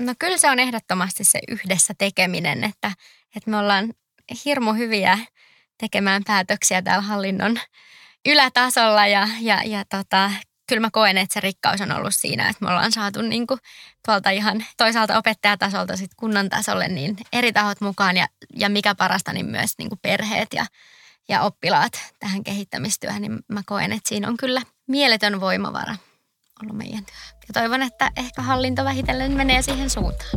No 0.00 0.14
kyllä 0.18 0.38
se 0.38 0.50
on 0.50 0.58
ehdottomasti 0.58 1.24
se 1.24 1.38
yhdessä 1.48 1.94
tekeminen, 1.98 2.64
että, 2.64 2.92
että 3.36 3.50
me 3.50 3.56
ollaan 3.56 3.94
hirmu 4.44 4.72
hyviä 4.72 5.18
tekemään 5.78 6.22
päätöksiä 6.26 6.82
täällä 6.82 7.02
hallinnon 7.02 7.60
ylätasolla 8.28 9.06
ja, 9.06 9.28
ja, 9.40 9.62
ja 9.64 9.84
tota, 9.84 10.30
kyllä 10.70 10.80
mä 10.80 10.90
koen, 10.92 11.18
että 11.18 11.34
se 11.34 11.40
rikkaus 11.40 11.80
on 11.80 11.92
ollut 11.92 12.14
siinä, 12.14 12.48
että 12.48 12.64
me 12.64 12.70
ollaan 12.70 12.92
saatu 12.92 13.22
niin 13.22 13.46
kuin 13.46 13.60
tuolta 14.06 14.30
ihan 14.30 14.64
toisaalta 14.76 15.18
opettajatasolta 15.18 15.96
sitten 15.96 16.16
kunnan 16.16 16.48
tasolle 16.48 16.88
niin 16.88 17.16
eri 17.32 17.52
tahot 17.52 17.80
mukaan 17.80 18.16
ja, 18.16 18.26
ja 18.56 18.68
mikä 18.68 18.94
parasta, 18.94 19.32
niin 19.32 19.46
myös 19.46 19.70
niin 19.78 19.88
kuin 19.88 19.98
perheet 20.02 20.48
ja, 20.54 20.66
ja 21.28 21.42
oppilaat 21.42 21.92
tähän 22.18 22.44
kehittämistyöhön, 22.44 23.22
niin 23.22 23.38
mä 23.48 23.62
koen, 23.66 23.92
että 23.92 24.08
siinä 24.08 24.28
on 24.28 24.36
kyllä 24.36 24.62
mieletön 24.86 25.40
voimavara 25.40 25.96
ollut 26.62 26.76
meidän 26.76 27.04
työ. 27.04 27.14
Ja 27.48 27.60
toivon, 27.60 27.82
että 27.82 28.10
ehkä 28.16 28.42
hallinto 28.42 28.84
vähitellen 28.84 29.32
menee 29.32 29.62
siihen 29.62 29.90
suuntaan. 29.90 30.30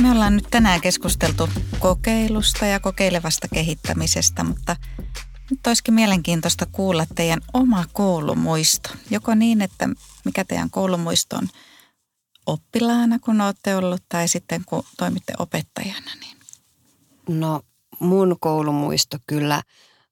Me 0.00 0.10
ollaan 0.10 0.36
nyt 0.36 0.46
tänään 0.50 0.80
keskusteltu 0.80 1.48
kokeilusta 1.78 2.66
ja 2.66 2.80
kokeilevasta 2.80 3.48
kehittämisestä, 3.48 4.44
mutta 4.44 4.76
nyt 5.50 5.66
olisikin 5.66 5.94
mielenkiintoista 5.94 6.66
kuulla 6.72 7.06
teidän 7.14 7.40
oma 7.54 7.84
koulumuisto. 7.92 8.90
Joko 9.10 9.34
niin, 9.34 9.62
että 9.62 9.88
mikä 10.24 10.44
teidän 10.44 10.70
koulumuisto 10.70 11.36
on 11.36 11.48
oppilaana, 12.46 13.18
kun 13.18 13.40
olette 13.40 13.76
ollut, 13.76 14.02
tai 14.08 14.28
sitten 14.28 14.64
kun 14.66 14.84
toimitte 14.96 15.32
opettajana? 15.38 16.10
Niin. 16.20 16.36
No 17.28 17.60
mun 18.00 18.36
koulumuisto 18.40 19.16
kyllä 19.26 19.62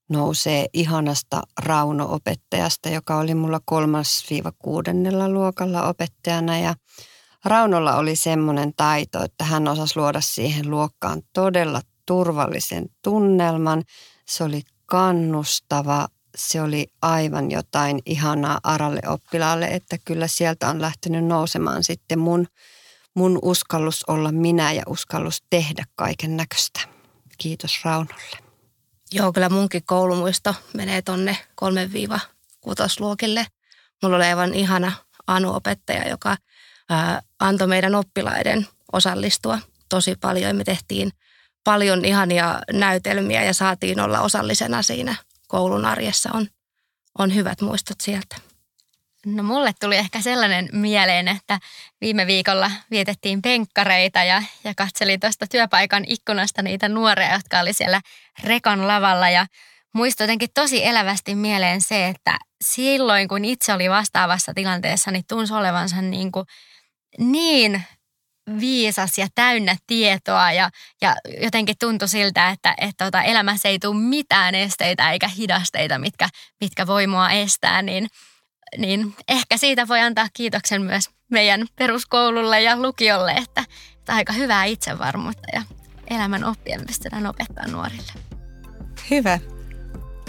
nousee 0.09 0.67
ihanasta 0.73 1.43
Rauno-opettajasta, 1.63 2.89
joka 2.89 3.17
oli 3.17 3.35
mulla 3.35 3.61
kolmas-kuudennella 3.65 5.29
luokalla 5.29 5.83
opettajana 5.83 6.59
ja 6.59 6.75
Raunolla 7.47 7.97
oli 7.97 8.17
semmoinen 8.17 8.73
taito, 8.77 9.25
että 9.25 9.45
hän 9.45 9.69
osasi 9.69 9.97
luoda 9.97 10.21
siihen 10.21 10.71
luokkaan 10.71 11.23
todella 11.33 11.81
turvallisen 12.07 12.87
tunnelman. 13.03 13.83
Se 14.29 14.45
oli 14.45 14.63
kannustava, 14.87 16.09
se 16.37 16.63
oli 16.63 16.87
aivan 17.03 17.51
jotain 17.51 17.99
ihanaa 18.07 18.61
aralle 18.63 19.01
oppilaalle, 19.07 19.67
että 19.67 19.97
kyllä 20.05 20.27
sieltä 20.27 20.69
on 20.69 20.81
lähtenyt 20.81 21.25
nousemaan 21.25 21.85
sitten 21.85 22.19
mun, 22.19 22.47
mun 23.15 23.39
uskallus 23.43 24.05
olla 24.09 24.33
minä 24.33 24.73
ja 24.73 24.83
uskallus 24.87 25.43
tehdä 25.51 25.85
kaiken 25.97 26.37
näköistä. 26.37 26.81
Kiitos 27.39 27.85
Raunolle. 27.85 28.39
Joo, 29.13 29.33
kyllä 29.33 29.49
munkin 29.49 29.83
koulumuisto 29.87 30.55
menee 30.75 31.03
tonne 31.03 31.37
3 31.55 31.89
kutosluokille. 32.61 33.47
Mulla 34.03 34.17
oli 34.17 34.25
aivan 34.25 34.55
ihana 34.55 34.93
Anu-opettaja, 35.27 36.09
joka 36.09 36.37
ää, 36.91 37.23
antoi 37.39 37.67
meidän 37.67 37.95
oppilaiden 37.95 38.67
osallistua 38.93 39.59
tosi 39.89 40.15
paljon. 40.21 40.57
Me 40.57 40.65
tehtiin 40.65 41.11
paljon 41.65 42.05
ihania 42.05 42.61
näytelmiä 42.73 43.45
ja 43.45 43.55
saatiin 43.55 44.01
olla 44.01 44.21
osallisena 44.21 44.83
siinä 44.83 45.15
koulun 45.49 45.85
arjessa. 45.85 46.31
On, 46.33 46.47
on 47.19 47.35
hyvät 47.35 47.61
muistot 47.61 48.01
sieltä. 48.01 48.37
No 49.27 49.43
mulle 49.43 49.73
tuli 49.81 49.97
ehkä 49.97 50.21
sellainen 50.21 50.69
mieleen, 50.73 51.29
että 51.29 51.59
viime 52.01 52.27
viikolla 52.27 52.71
vietettiin 52.91 53.43
penkkareita 53.43 54.25
ja, 54.25 54.43
ja 54.65 54.75
katselin 54.77 55.21
tuosta 55.21 55.47
työpaikan 55.47 56.05
ikkunasta 56.07 56.63
niitä 56.63 56.89
nuoria, 56.89 57.35
jotka 57.35 57.61
oli 57.61 57.73
siellä 57.73 58.01
rekon 58.45 58.89
lavalla 58.89 59.31
ja 59.31 59.47
muistui 59.95 60.25
jotenkin 60.25 60.49
tosi 60.55 60.85
elävästi 60.85 61.35
mieleen 61.35 61.81
se, 61.81 62.09
että 62.09 62.39
silloin 62.65 63.29
kun 63.29 63.45
itse 63.45 63.73
oli 63.73 63.91
vastaavassa 63.91 64.55
tilanteessa, 64.55 65.11
niin 65.11 65.25
tunsi 65.29 65.55
olevansa 65.55 66.03
niin, 66.03 66.33
kuin 66.33 66.47
niin 67.19 67.83
viisas 68.61 69.19
ja 69.19 69.27
täynnä 69.35 69.77
tietoa 69.87 70.53
ja, 70.53 70.71
ja 71.03 71.17
jotenkin 71.41 71.77
tuntui 71.81 72.09
siltä, 72.09 72.51
että, 72.51 72.75
että 72.79 73.05
tota, 73.05 73.23
elämässä 73.23 73.69
ei 73.69 73.79
tule 73.79 74.01
mitään 74.01 74.55
esteitä 74.55 75.11
eikä 75.13 75.29
hidasteita, 75.29 75.99
mitkä, 75.99 76.29
mitkä 76.61 76.87
voi 76.87 77.07
mua 77.07 77.31
estää, 77.31 77.83
niin, 77.83 78.09
niin 78.79 79.15
ehkä 79.29 79.57
siitä 79.57 79.89
voi 79.89 80.01
antaa 80.01 80.27
kiitoksen 80.33 80.83
myös 80.83 81.11
meidän 81.31 81.67
peruskoululle 81.77 82.63
ja 82.63 82.77
lukiolle, 82.77 83.33
että, 83.33 83.65
että 83.99 84.15
aika 84.15 84.33
hyvää 84.33 84.65
itsevarmuutta 84.65 85.49
ja 85.53 85.63
elämän 86.11 86.45
oppia 86.45 86.81
pystytään 86.87 87.27
opettaa 87.27 87.67
nuorille. 87.67 88.13
Hyvä. 89.11 89.39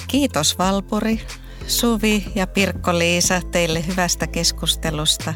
Kiitos 0.07 0.57
Valpuri, 0.57 1.27
Suvi 1.67 2.25
ja 2.35 2.47
Pirkko-Liisa 2.47 3.41
teille 3.51 3.87
hyvästä 3.87 4.27
keskustelusta 4.27 5.33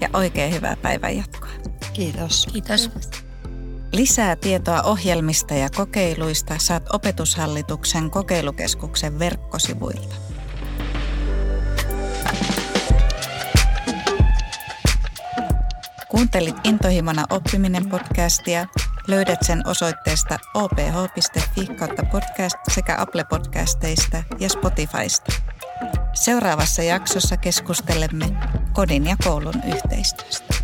ja 0.00 0.08
oikein 0.12 0.54
hyvää 0.54 0.76
päivän 0.82 1.16
jatkoa. 1.16 1.48
Kiitos. 1.92 2.46
Kiitos. 2.52 2.90
Lisää 3.92 4.36
tietoa 4.36 4.82
ohjelmista 4.82 5.54
ja 5.54 5.70
kokeiluista 5.76 6.54
saat 6.58 6.94
Opetushallituksen 6.94 8.10
kokeilukeskuksen 8.10 9.18
verkkosivuilta. 9.18 10.14
Kuuntelit 16.08 16.56
Intohimona 16.64 17.24
oppiminen 17.30 17.88
podcastia. 17.88 18.66
Löydät 19.06 19.38
sen 19.42 19.66
osoitteesta 19.66 20.38
oph.fi 20.54 21.66
kautta 21.66 22.02
podcast 22.02 22.56
sekä 22.70 22.96
Apple 22.98 23.24
podcasteista 23.24 24.22
ja 24.38 24.48
Spotifysta. 24.48 25.32
Seuraavassa 26.14 26.82
jaksossa 26.82 27.36
keskustelemme, 27.36 28.26
kodin 28.78 29.06
ja 29.06 29.16
koulun 29.24 29.54
yhteistyöstä. 29.74 30.57